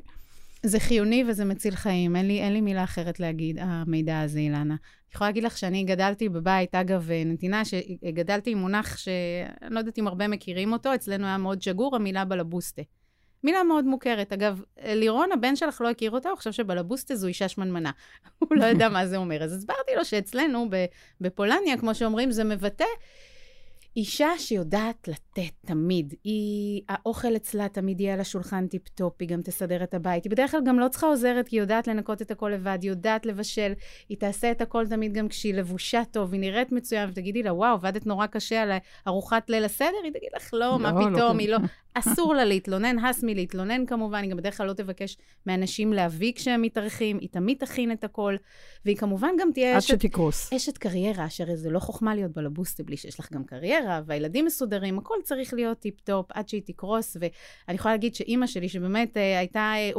זה 0.63 0.79
חיוני 0.79 1.23
וזה 1.27 1.45
מציל 1.45 1.75
חיים, 1.75 2.15
אין 2.15 2.27
לי, 2.27 2.41
אין 2.41 2.53
לי 2.53 2.61
מילה 2.61 2.83
אחרת 2.83 3.19
להגיד, 3.19 3.57
המידע 3.59 4.19
הזה, 4.19 4.39
אילנה. 4.39 4.61
אני 4.61 5.13
יכולה 5.13 5.29
להגיד 5.29 5.43
לך 5.43 5.57
שאני 5.57 5.83
גדלתי 5.83 6.29
בבית, 6.29 6.75
אגב, 6.75 7.09
נתינה, 7.25 7.61
שגדלתי 7.65 8.51
עם 8.51 8.57
מונח 8.57 8.97
שאני 8.97 9.73
לא 9.73 9.79
יודעת 9.79 9.99
אם 9.99 10.07
הרבה 10.07 10.27
מכירים 10.27 10.73
אותו, 10.73 10.95
אצלנו 10.95 11.25
היה 11.25 11.37
מאוד 11.37 11.61
שגור, 11.61 11.95
המילה 11.95 12.25
בלבוסטה. 12.25 12.81
מילה 13.45 13.63
מאוד 13.63 13.86
מוכרת. 13.86 14.34
אגב, 14.34 14.62
לירון, 14.86 15.31
הבן 15.31 15.55
שלך 15.55 15.81
לא 15.81 15.89
הכיר 15.89 16.12
אותה, 16.12 16.29
הוא 16.29 16.38
חושב 16.38 16.51
שבלבוסטה 16.51 17.15
זו 17.15 17.27
אישה 17.27 17.47
שמנמנה. 17.47 17.91
הוא 18.39 18.49
לא 18.51 18.65
יודע 18.65 18.89
מה 18.89 19.08
זה 19.08 19.17
אומר. 19.17 19.43
אז 19.43 19.53
הסברתי 19.53 19.95
לו 19.95 20.05
שאצלנו, 20.05 20.69
בפולניה, 21.21 21.77
כמו 21.77 21.95
שאומרים, 21.95 22.31
זה 22.31 22.43
מבטא 22.43 22.86
אישה 23.97 24.29
שיודעת 24.38 25.08
לתת 25.08 25.53
תמיד. 25.65 26.13
היא, 26.23 26.81
האוכל 26.89 27.36
אצלה 27.36 27.69
תמיד 27.69 28.01
יהיה 28.01 28.13
על 28.13 28.19
השולחן 28.19 28.67
טיפ-טופ, 28.67 29.13
היא 29.19 29.29
גם 29.29 29.41
תסדר 29.41 29.84
את 29.84 29.93
הבית. 29.93 30.23
היא 30.23 30.31
בדרך 30.31 30.51
כלל 30.51 30.62
גם 30.65 30.79
לא 30.79 30.88
צריכה 30.88 31.08
עוזרת, 31.08 31.47
כי 31.47 31.55
היא 31.55 31.62
יודעת 31.62 31.88
לנקות 31.88 32.21
את 32.21 32.31
הכל 32.31 32.49
לבד, 32.49 32.77
היא 32.81 32.89
יודעת 32.89 33.25
לבשל, 33.25 33.73
היא 34.10 34.17
תעשה 34.17 34.51
את 34.51 34.62
הכל 34.62 34.88
תמיד 34.88 35.13
גם 35.13 35.27
כשהיא 35.27 35.53
לבושה 35.53 36.01
טוב, 36.12 36.34
היא 36.34 36.41
נראית 36.41 36.71
מצוין, 36.71 37.10
ותגידי 37.10 37.43
לה, 37.43 37.53
וואו, 37.53 37.73
עבדת 37.73 38.05
נורא 38.05 38.25
קשה 38.25 38.62
על 38.62 38.71
ארוחת 39.08 39.49
ליל 39.49 39.65
הסדר? 39.65 39.88
היא 40.03 40.12
תגיד 40.12 40.29
לך, 40.36 40.49
לא, 40.53 40.60
לא 40.60 40.79
מה 40.79 40.91
לא 40.91 40.99
פתאום, 40.99 41.38
לא. 41.38 41.39
היא 41.39 41.49
לא... 41.49 41.58
אסור 41.97 42.36
לה 42.36 42.45
להתלונן, 42.45 42.99
הס 42.99 43.23
מלהתלונן 43.23 43.86
כמובן, 43.86 44.21
היא 44.23 44.31
גם 44.31 44.38
בדרך 44.38 44.58
כלל 44.58 44.67
לא 44.67 44.73
תבקש 44.73 45.17
מאנשים 45.45 45.93
להביא 45.93 46.34
כשהם 46.36 46.62
מתארחים, 46.62 47.17
היא 47.21 47.29
תמיד 47.29 47.58
תכין 47.58 47.91
את 47.91 48.03
הכל, 48.03 48.36
והיא 48.86 48.97
כמובן 48.97 49.29
גם 49.39 49.49
תהיה 49.53 49.77
אשת... 49.77 49.91
עד 49.93 49.99
שתקרוס. 49.99 50.53
אשת 50.53 50.77
קריירה, 50.77 51.25
אשר 51.25 51.55
זה 51.55 51.69
לא 51.69 51.79
חוכמה 51.79 52.15
להיות 52.15 52.31
בלבוסטה 52.31 52.84
בלי 52.84 52.97
שיש 52.97 53.19
לך 53.19 53.34
גם 53.34 53.43
קריירה, 53.43 53.84
והילדים 54.05 54.45
מסודרים, 54.45 54.97
הכל 54.97 55.15
צריך 55.23 55.53
להיות 55.53 55.79
טיפ-טופ 55.79 56.25
עד 56.33 56.49
שהיא 56.49 56.61
תקרוס, 56.65 57.17
ואני 57.19 57.75
יכולה 57.75 57.93
להגיד 57.93 58.15
שאימא 58.15 58.47
שלי, 58.47 58.69
שבאמת 58.69 59.17
אה, 59.17 59.39
הייתה 59.39 59.73
אה, 59.77 59.91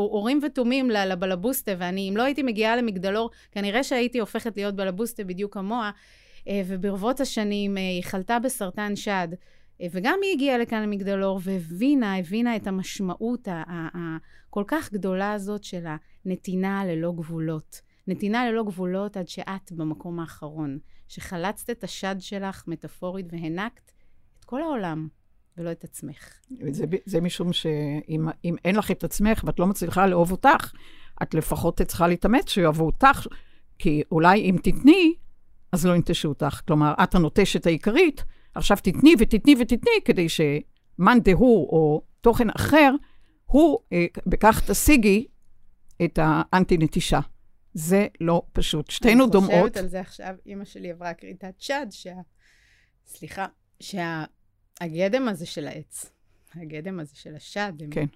ותומים 0.42 0.90
לבלבוסטה, 0.90 1.72
ואני, 1.78 2.08
אם 2.10 2.16
לא 2.16 2.22
הייתי 2.22 2.42
מגיעה 2.42 2.76
למגדלור, 2.76 3.30
כנראה 3.52 3.84
שהייתי 3.84 4.18
הופכת 4.18 4.56
להיות 4.56 4.76
בלבוסטה 4.76 5.24
בדיוק 5.24 5.54
כמוה, 5.54 5.90
אה, 6.48 6.62
וברבות 6.66 7.20
השנים 7.20 7.76
היא 7.76 8.02
חלתה 8.02 8.38
בסרטן 8.38 8.96
שד. 8.96 9.28
וגם 9.90 10.18
היא 10.22 10.32
הגיעה 10.32 10.58
לכאן 10.58 10.82
למגדלור 10.82 11.40
והבינה, 11.42 12.18
הבינה 12.18 12.56
את 12.56 12.66
המשמעות 12.66 13.48
הכל 13.48 14.64
כך 14.66 14.92
גדולה 14.92 15.32
הזאת 15.32 15.64
של 15.64 15.84
הנתינה 16.24 16.84
ללא 16.84 17.12
גבולות. 17.12 17.80
נתינה 18.06 18.50
ללא 18.50 18.62
גבולות 18.64 19.16
עד 19.16 19.28
שאת 19.28 19.72
במקום 19.72 20.20
האחרון, 20.20 20.78
שחלצת 21.08 21.70
את 21.70 21.84
השד 21.84 22.16
שלך 22.18 22.64
מטאפורית 22.66 23.26
והנקת 23.30 23.92
את 24.38 24.44
כל 24.44 24.62
העולם, 24.62 25.08
ולא 25.58 25.72
את 25.72 25.84
עצמך. 25.84 26.28
זה, 26.70 26.84
זה 27.04 27.20
משום 27.20 27.52
שאם 27.52 28.56
אין 28.64 28.76
לך 28.76 28.90
את 28.90 29.04
עצמך 29.04 29.44
ואת 29.46 29.58
לא 29.58 29.66
מצליחה 29.66 30.06
לאהוב 30.06 30.32
אותך, 30.32 30.72
את 31.22 31.34
לפחות 31.34 31.82
צריכה 31.82 32.08
להתאמץ 32.08 32.50
שיאהבו 32.50 32.86
אותך, 32.86 33.26
כי 33.78 34.02
אולי 34.10 34.40
אם 34.40 34.56
תתני, 34.62 35.14
אז 35.72 35.86
לא 35.86 35.94
ינטשו 35.94 36.28
אותך. 36.28 36.60
כלומר, 36.66 36.94
את 37.02 37.14
הנוטשת 37.14 37.66
העיקרית, 37.66 38.24
עכשיו 38.54 38.76
תתני 38.82 39.14
ותתני 39.18 39.54
ותתני, 39.60 40.00
כדי 40.04 40.26
שמאן 40.28 41.18
דהוא 41.20 41.68
או 41.68 42.02
תוכן 42.20 42.50
אחר, 42.50 42.94
הוא, 43.46 43.78
אה, 43.92 44.06
בכך 44.26 44.70
תשיגי 44.70 45.26
את 46.04 46.18
האנטי-נטישה. 46.22 47.20
זה 47.76 48.06
לא 48.20 48.42
פשוט. 48.52 48.90
שתינו 48.90 49.26
דומעות. 49.26 49.52
אני 49.52 49.60
חושבת 49.60 49.76
על 49.76 49.88
זה 49.88 50.00
עכשיו, 50.00 50.34
אימא 50.46 50.64
שלי 50.64 50.90
עברה 50.90 51.14
כריתת 51.14 51.54
שד, 51.58 51.86
שה... 51.90 52.14
סליחה, 53.06 53.46
שהגדם 53.80 55.28
הזה 55.28 55.46
של 55.46 55.66
העץ, 55.66 56.12
הגדם 56.54 57.00
הזה 57.00 57.16
של 57.16 57.34
השד, 57.36 57.72
הם... 57.80 57.90
כן. 57.90 58.06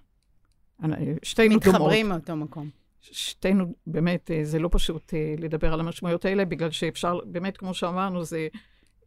שתינו 1.23 1.59
דומעות. 1.59 1.75
מתחברים 1.75 2.09
מאותו 2.09 2.35
מקום. 2.35 2.69
שתינו, 3.01 3.73
באמת, 3.87 4.31
אה, 4.31 4.45
זה 4.45 4.59
לא 4.59 4.69
פשוט 4.71 5.13
אה, 5.13 5.35
לדבר 5.37 5.73
על 5.73 5.79
המשמעויות 5.79 6.25
האלה, 6.25 6.45
בגלל 6.45 6.71
שאפשר, 6.71 7.19
באמת, 7.25 7.57
כמו 7.57 7.73
שאמרנו, 7.73 8.23
זה 8.23 8.47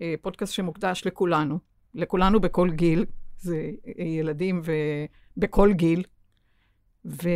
אה, 0.03 0.15
פודקאסט 0.23 0.53
שמוקדש 0.53 1.07
לכולנו, 1.07 1.59
לכולנו 1.95 2.41
בכל 2.41 2.71
גיל, 2.71 3.05
זה 3.39 3.71
ילדים 3.97 4.63
ובכל 5.37 5.73
גיל. 5.73 6.05
ו... 7.05 7.29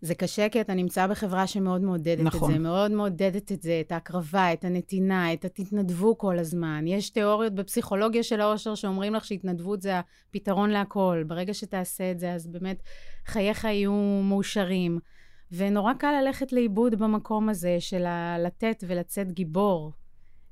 זה 0.00 0.14
קשה 0.14 0.48
כי 0.48 0.60
אתה 0.60 0.74
נמצא 0.74 1.06
בחברה 1.06 1.46
שמאוד 1.46 1.82
מעודדת 1.82 2.24
נכון. 2.24 2.50
את 2.50 2.54
זה, 2.54 2.62
מאוד 2.62 2.90
מעודדת 2.90 3.52
את 3.52 3.62
זה, 3.62 3.82
את 3.86 3.92
ההקרבה, 3.92 4.52
את 4.52 4.64
הנתינה, 4.64 5.32
את 5.32 5.44
התתנדבו 5.44 6.18
כל 6.18 6.38
הזמן. 6.38 6.84
יש 6.86 7.10
תיאוריות 7.10 7.54
בפסיכולוגיה 7.54 8.22
של 8.22 8.40
האושר 8.40 8.74
שאומרים 8.74 9.14
לך 9.14 9.24
שהתנדבות 9.24 9.82
זה 9.82 10.00
הפתרון 10.28 10.70
להכל. 10.70 11.24
ברגע 11.26 11.54
שתעשה 11.54 12.10
את 12.10 12.18
זה, 12.18 12.32
אז 12.32 12.46
באמת 12.46 12.82
חייך 13.26 13.64
יהיו 13.64 14.22
מאושרים. 14.24 14.98
ונורא 15.52 15.92
קל 15.92 16.20
ללכת 16.22 16.52
לאיבוד 16.52 16.94
במקום 16.94 17.48
הזה 17.48 17.76
של 17.80 18.04
לתת 18.38 18.84
ולצאת 18.86 19.32
גיבור, 19.32 19.92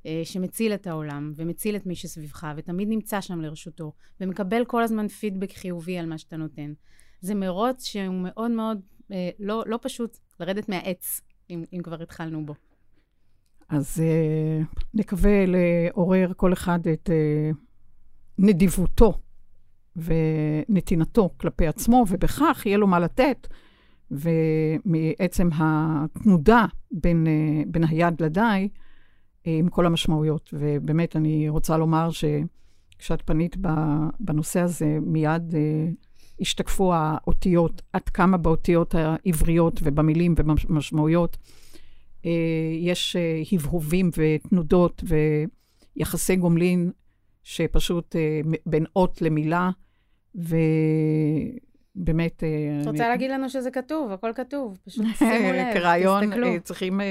אה, 0.05 0.21
שמציל 0.23 0.73
את 0.73 0.87
העולם 0.87 1.33
ומציל 1.35 1.75
את 1.75 1.85
מי 1.85 1.95
שסביבך, 1.95 2.47
ותמיד 2.55 2.87
נמצא 2.87 3.21
שם 3.21 3.41
לרשותו, 3.41 3.93
ומקבל 4.21 4.65
כל 4.65 4.83
הזמן 4.83 5.07
פידבק 5.07 5.51
חיובי 5.53 5.97
על 5.97 6.05
מה 6.05 6.17
שאתה 6.17 6.37
נותן. 6.37 6.73
זה 7.25 7.35
מרוץ 7.35 7.83
שהוא 7.83 8.21
מאוד 8.23 8.51
מאוד 8.51 8.81
אה, 9.11 9.29
לא, 9.39 9.63
לא 9.67 9.79
פשוט 9.81 10.17
לרדת 10.39 10.69
מהעץ, 10.69 11.21
אם, 11.49 11.63
אם 11.73 11.79
כבר 11.83 12.01
התחלנו 12.01 12.45
בו. 12.45 12.53
אז 13.69 14.01
אה, 14.03 14.61
נקווה 14.93 15.45
לעורר 15.47 16.31
כל 16.37 16.53
אחד 16.53 16.87
את 16.87 17.09
אה, 17.09 17.51
נדיבותו 18.37 19.13
ונתינתו 19.95 21.29
כלפי 21.37 21.67
עצמו, 21.67 22.05
ובכך 22.09 22.63
יהיה 22.65 22.77
לו 22.77 22.87
מה 22.87 22.99
לתת. 22.99 23.47
ומעצם 24.11 25.49
התנודה 25.53 26.65
בין, 26.91 27.27
אה, 27.27 27.63
בין 27.67 27.83
היד 27.83 28.21
לדי, 28.21 28.69
עם 29.43 29.69
כל 29.69 29.85
המשמעויות. 29.85 30.53
ובאמת, 30.53 31.15
אני 31.15 31.49
רוצה 31.49 31.77
לומר 31.77 32.09
שכשאת 32.11 33.21
פנית 33.21 33.57
בנושא 34.19 34.59
הזה, 34.59 34.97
מיד 35.01 35.53
uh, 35.53 36.04
השתקפו 36.39 36.93
האותיות, 36.93 37.81
עד 37.93 38.09
כמה 38.09 38.37
באותיות 38.37 38.95
העבריות 38.95 39.79
ובמילים 39.83 40.35
ובמשמעויות. 40.37 41.37
uh, 42.21 42.27
יש 42.79 43.15
uh, 43.15 43.55
הבהובים 43.55 44.09
ותנודות 44.17 45.03
ויחסי 45.97 46.35
גומלין 46.35 46.91
שפשוט 47.43 48.15
uh, 48.15 48.19
בין 48.65 48.85
אות 48.95 49.21
למילה, 49.21 49.69
ובאמת... 50.35 50.53
את 52.81 52.87
רוצה 52.87 53.03
אני... 53.03 53.09
להגיד 53.09 53.31
לנו 53.31 53.49
שזה 53.49 53.71
כתוב, 53.71 54.11
הכל 54.11 54.31
כתוב, 54.35 54.77
פשוט 54.85 55.05
שימו 55.19 55.51
לב, 55.53 55.73
כרעיון, 55.73 56.59
צריכים... 56.63 57.01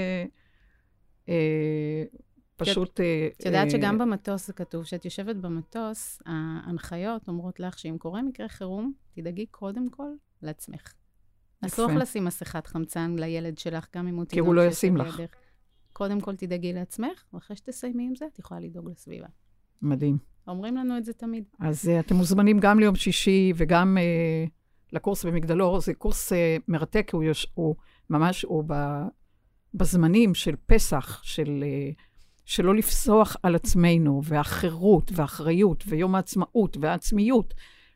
אה, 2.61 2.67
פשוט... 2.67 3.01
את 3.41 3.47
יודעת 3.47 3.67
אה, 3.67 3.71
שגם 3.71 3.99
במטוס 3.99 4.47
זה 4.47 4.53
כתוב, 4.53 4.83
כשאת 4.83 5.05
יושבת 5.05 5.37
במטוס, 5.37 6.23
ההנחיות 6.27 7.29
אומרות 7.29 7.61
לך 7.61 7.79
שאם 7.79 7.97
קורה 7.99 8.23
מקרה 8.23 8.49
חירום, 8.49 8.93
תדאגי 9.15 9.47
קודם 9.47 9.91
כל 9.91 10.09
לעצמך. 10.43 10.93
אסור 11.61 11.87
לך 11.87 11.97
לשים 11.97 12.25
מסכת 12.25 12.67
חמצן 12.67 13.17
לילד 13.19 13.59
שלך, 13.59 13.87
גם 13.97 14.09
אם 14.09 14.17
הוא 14.17 14.25
תינוק. 14.25 14.33
כי 14.33 14.39
הוא 14.39 14.55
לא 14.55 14.67
ישים 14.67 14.97
לך. 14.97 15.21
קודם 15.93 16.21
כל 16.21 16.37
תדאגי 16.37 16.73
לעצמך, 16.73 17.25
ואחרי 17.33 17.57
שתסיימי 17.57 18.07
עם 18.07 18.15
זה, 18.15 18.27
את 18.33 18.39
יכולה 18.39 18.61
לדאוג 18.61 18.91
לסביבה. 18.91 19.27
מדהים. 19.83 20.19
אומרים 20.49 20.77
לנו 20.77 20.99
את 20.99 21.05
זה 21.05 21.13
תמיד. 21.13 21.45
אז 21.61 21.89
uh, 21.89 22.01
אתם 22.01 22.15
מוזמנים 22.17 22.61
גם 22.61 22.79
ליום 22.79 22.95
שישי 22.95 23.53
וגם 23.57 23.99
uh, 23.99 24.51
לקורס 24.93 25.25
במגדלור. 25.25 25.81
זה 25.81 25.95
קורס 25.95 26.33
אה, 26.33 26.57
מרתק, 26.69 27.11
הוא, 27.13 27.25
יש, 27.25 27.47
הוא 27.55 27.75
ממש, 28.11 28.43
הוא 28.43 28.65
ב, 28.67 28.75
בזמנים 29.75 30.35
של 30.35 30.55
פסח, 30.67 31.23
של... 31.23 31.65
אה, 31.67 31.91
שלא 32.45 32.75
לפסוח 32.75 33.37
על 33.43 33.55
עצמנו, 33.55 34.21
והחירות, 34.25 35.11
והאחריות, 35.15 35.85
ויום 35.87 36.15
העצמאות, 36.15 36.77
והעצמיות, 36.81 37.55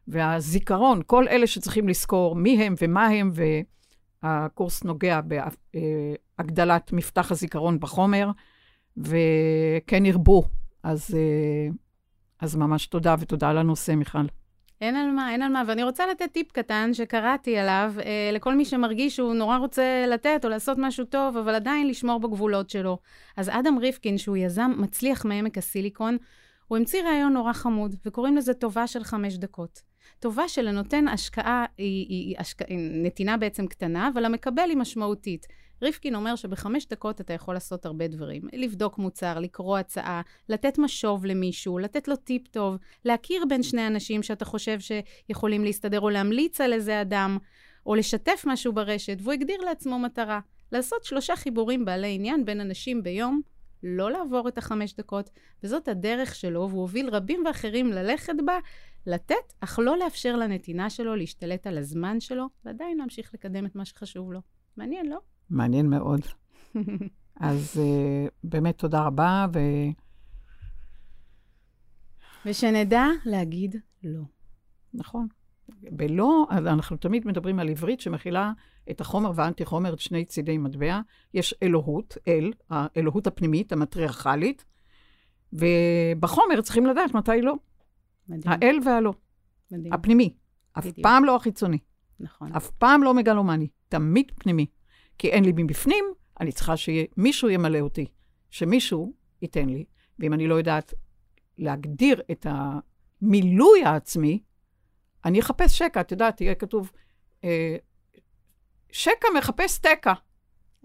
והזיכרון, 0.08 1.02
כל 1.06 1.28
אלה 1.28 1.46
שצריכים 1.46 1.88
לזכור 1.88 2.36
מי 2.36 2.64
הם 2.64 2.74
ומה 2.82 3.06
הם, 3.06 3.30
והקורס 4.22 4.84
נוגע 4.84 5.20
בהגדלת 6.38 6.92
מפתח 6.92 7.30
הזיכרון 7.30 7.80
בחומר, 7.80 8.30
וכן 8.96 10.06
ירבו. 10.06 10.42
אז, 10.82 11.14
אה, 11.14 11.68
אז 12.40 12.56
ממש 12.56 12.86
תודה, 12.86 13.14
ותודה 13.18 13.50
על 13.50 13.58
הנושא, 13.58 13.92
מיכל. 13.92 14.18
אין 14.80 14.96
על 14.96 15.10
מה, 15.10 15.32
אין 15.32 15.42
על 15.42 15.52
מה. 15.52 15.62
ואני 15.66 15.82
רוצה 15.82 16.06
לתת 16.06 16.32
טיפ 16.32 16.52
קטן 16.52 16.94
שקראתי 16.94 17.58
עליו 17.58 17.94
אה, 17.98 18.30
לכל 18.32 18.54
מי 18.54 18.64
שמרגיש 18.64 19.16
שהוא 19.16 19.34
נורא 19.34 19.56
רוצה 19.56 20.04
לתת 20.08 20.40
או 20.44 20.48
לעשות 20.48 20.78
משהו 20.80 21.04
טוב, 21.04 21.36
אבל 21.36 21.54
עדיין 21.54 21.86
לשמור 21.88 22.20
בגבולות 22.20 22.70
שלו. 22.70 22.98
אז 23.36 23.48
אדם 23.48 23.78
ריפקין, 23.78 24.18
שהוא 24.18 24.36
יזם 24.36 24.70
מצליח 24.78 25.24
מעמק 25.24 25.58
הסיליקון, 25.58 26.16
הוא 26.68 26.78
המציא 26.78 27.02
רעיון 27.02 27.32
נורא 27.32 27.52
חמוד, 27.52 27.94
וקוראים 28.06 28.36
לזה 28.36 28.54
טובה 28.54 28.86
של 28.86 29.04
חמש 29.04 29.36
דקות. 29.36 29.82
טובה 30.20 30.48
של 30.48 30.68
הנותן 30.68 31.08
השקעה 31.08 31.64
היא, 31.78 32.06
היא, 32.08 32.28
היא 32.28 32.36
השק... 32.38 32.62
נתינה 33.02 33.36
בעצם 33.36 33.66
קטנה, 33.66 34.10
אבל 34.12 34.24
המקבל 34.24 34.68
היא 34.68 34.76
משמעותית. 34.76 35.46
ריפקין 35.82 36.14
אומר 36.14 36.36
שבחמש 36.36 36.86
דקות 36.86 37.20
אתה 37.20 37.32
יכול 37.32 37.54
לעשות 37.54 37.86
הרבה 37.86 38.08
דברים. 38.08 38.42
לבדוק 38.52 38.98
מוצר, 38.98 39.38
לקרוא 39.38 39.78
הצעה, 39.78 40.22
לתת 40.48 40.78
משוב 40.78 41.26
למישהו, 41.26 41.78
לתת 41.78 42.08
לו 42.08 42.16
טיפ 42.16 42.48
טוב, 42.48 42.76
להכיר 43.04 43.44
בין 43.48 43.62
שני 43.62 43.86
אנשים 43.86 44.22
שאתה 44.22 44.44
חושב 44.44 44.78
שיכולים 44.80 45.64
להסתדר, 45.64 46.00
או 46.00 46.10
להמליץ 46.10 46.60
על 46.60 46.72
איזה 46.72 47.00
אדם, 47.00 47.38
או 47.86 47.94
לשתף 47.94 48.44
משהו 48.46 48.72
ברשת, 48.72 49.16
והוא 49.22 49.32
הגדיר 49.32 49.60
לעצמו 49.60 49.98
מטרה. 49.98 50.40
לעשות 50.72 51.04
שלושה 51.04 51.36
חיבורים 51.36 51.84
בעלי 51.84 52.14
עניין 52.14 52.44
בין 52.44 52.60
אנשים 52.60 53.02
ביום, 53.02 53.40
לא 53.82 54.10
לעבור 54.10 54.48
את 54.48 54.58
החמש 54.58 54.94
דקות, 54.94 55.30
וזאת 55.62 55.88
הדרך 55.88 56.34
שלו, 56.34 56.68
והוא 56.70 56.80
הוביל 56.80 57.08
רבים 57.10 57.42
ואחרים 57.46 57.92
ללכת 57.92 58.34
בה, 58.46 58.58
לתת, 59.06 59.52
אך 59.60 59.78
לא 59.78 59.98
לאפשר 59.98 60.36
לנתינה 60.36 60.90
שלו 60.90 61.16
להשתלט 61.16 61.66
על 61.66 61.78
הזמן 61.78 62.20
שלו, 62.20 62.46
ועדיין 62.64 62.98
להמשיך 62.98 63.34
לקדם 63.34 63.66
את 63.66 63.74
מה 63.74 63.84
שחשוב 63.84 64.32
לו. 64.32 64.40
מעניין, 64.76 65.06
לא? 65.06 65.18
מעניין 65.50 65.90
מאוד. 65.90 66.20
אז 67.40 67.80
uh, 67.80 68.30
באמת 68.44 68.78
תודה 68.78 69.02
רבה, 69.02 69.46
ו... 69.54 69.58
ושנדע 72.46 73.04
להגיד 73.24 73.76
לא. 74.04 74.22
נכון. 74.94 75.26
בלא, 75.68 76.46
אנחנו 76.50 76.96
תמיד 76.96 77.26
מדברים 77.26 77.58
על 77.58 77.68
עברית 77.68 78.00
שמכילה 78.00 78.52
את 78.90 79.00
החומר 79.00 79.32
והאנטי-חומר, 79.34 79.94
את 79.94 79.98
שני 79.98 80.24
צידי 80.24 80.58
מטבע. 80.58 81.00
יש 81.34 81.54
אלוהות, 81.62 82.16
אל, 82.28 82.52
האלוהות 82.70 83.26
הפנימית, 83.26 83.72
המטריארכלית, 83.72 84.64
ובחומר 85.52 86.60
צריכים 86.62 86.86
לדעת 86.86 87.14
מתי 87.14 87.42
לא. 87.42 87.54
מדהים. 88.28 88.52
האל 88.52 88.78
והלא. 88.84 89.12
מדהים. 89.70 89.92
הפנימי. 89.92 90.34
בדיוק. 90.78 90.98
אף 90.98 91.02
פעם 91.02 91.24
לא 91.24 91.36
החיצוני. 91.36 91.78
נכון. 92.20 92.52
אף 92.52 92.70
פעם 92.70 93.02
לא 93.02 93.14
מגלומני, 93.14 93.68
תמיד 93.88 94.32
פנימי. 94.34 94.66
כי 95.18 95.28
אין 95.28 95.44
לי 95.44 95.52
מבפנים, 95.56 96.04
אני 96.40 96.52
צריכה 96.52 96.74
שמישהו 96.76 97.50
ימלא 97.50 97.78
אותי, 97.78 98.06
שמישהו 98.50 99.12
ייתן 99.42 99.68
לי. 99.68 99.84
ואם 100.18 100.32
אני 100.32 100.46
לא 100.46 100.54
יודעת 100.54 100.94
להגדיר 101.58 102.22
את 102.30 102.46
המילוי 102.50 103.84
העצמי, 103.84 104.42
אני 105.24 105.40
אחפש 105.40 105.78
שקע. 105.78 106.00
את 106.00 106.12
יודעת, 106.12 106.40
יהיה 106.40 106.54
כתוב, 106.54 106.92
אה, 107.44 107.76
שקע 108.92 109.28
מחפש 109.36 109.78
תקע. 109.78 110.12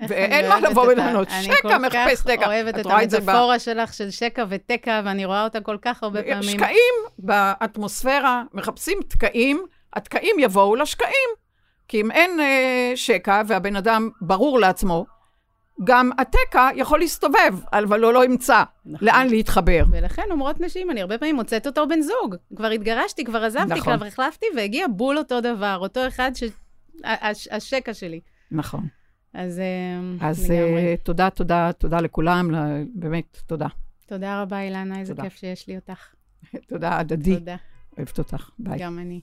ואין 0.09 0.49
מה 0.49 0.59
לבוא 0.59 0.87
ולענות, 0.87 1.27
שקע 1.41 1.77
מחפש 1.77 2.21
תקע. 2.21 2.33
אני 2.33 2.37
כל 2.37 2.43
כך 2.43 2.47
אוהבת 2.47 2.79
את 2.79 2.85
המטאפורה 2.85 3.59
שלך 3.59 3.93
של 3.93 4.11
שקע 4.11 4.45
ותקע, 4.49 5.01
ואני 5.05 5.25
רואה 5.25 5.43
אותה 5.43 5.61
כל 5.61 5.77
כך 5.81 6.03
הרבה 6.03 6.23
פעמים. 6.23 6.59
שקעים 6.59 6.93
באטמוספירה, 7.19 8.43
מחפשים 8.53 8.99
תקעים, 9.07 9.65
התקעים 9.93 10.35
יבואו 10.39 10.75
לשקעים. 10.75 11.42
כי 11.87 12.01
אם 12.01 12.11
אין 12.11 12.39
אה, 12.39 12.91
שקע 12.95 13.41
והבן 13.47 13.75
אדם 13.75 14.09
ברור 14.21 14.59
לעצמו, 14.59 15.05
גם 15.83 16.11
התקע 16.17 16.69
יכול 16.75 16.99
להסתובב, 16.99 17.59
אבל 17.73 17.99
לא, 17.99 18.13
לא 18.13 18.25
ימצא 18.25 18.63
נכון. 18.85 19.07
לאן 19.07 19.27
להתחבר. 19.29 19.83
ולכן 19.91 20.23
אומרות 20.31 20.61
נשים, 20.61 20.91
אני 20.91 21.01
הרבה 21.01 21.17
פעמים 21.17 21.35
מוצאת 21.35 21.67
אותו 21.67 21.87
בן 21.87 22.01
זוג. 22.01 22.35
כבר 22.55 22.67
התגרשתי, 22.67 23.23
כבר 23.23 23.43
עזבתי, 23.43 23.79
נכון. 23.79 23.97
כבר 23.97 24.05
החלפתי, 24.05 24.45
והגיע 24.55 24.87
בול 24.87 25.17
אותו 25.17 25.41
דבר, 25.41 25.77
אותו 25.81 26.07
אחד, 26.07 26.31
ש... 26.35 26.43
הש... 27.03 27.47
השקע 27.51 27.93
שלי. 27.93 28.19
נכון. 28.51 28.87
אז, 29.33 29.59
אה, 29.59 30.27
אז 30.27 30.51
לגמרי. 30.51 30.93
אז 30.93 30.99
תודה, 31.03 31.29
תודה, 31.29 31.71
תודה 31.77 32.01
לכולם, 32.01 32.51
באמת, 32.95 33.37
תודה. 33.45 33.67
תודה 34.05 34.41
רבה, 34.41 34.61
אילנה, 34.61 34.99
איזה 34.99 35.15
תודה. 35.15 35.23
כיף 35.23 35.35
שיש 35.39 35.67
לי 35.67 35.75
אותך. 35.75 36.07
תודה, 36.69 36.97
הדדי. 36.97 37.37
תודה. 37.37 37.55
אוהבת 37.97 38.17
אותך, 38.17 38.49
ביי. 38.59 38.79
גם 38.79 38.99
אני. 38.99 39.21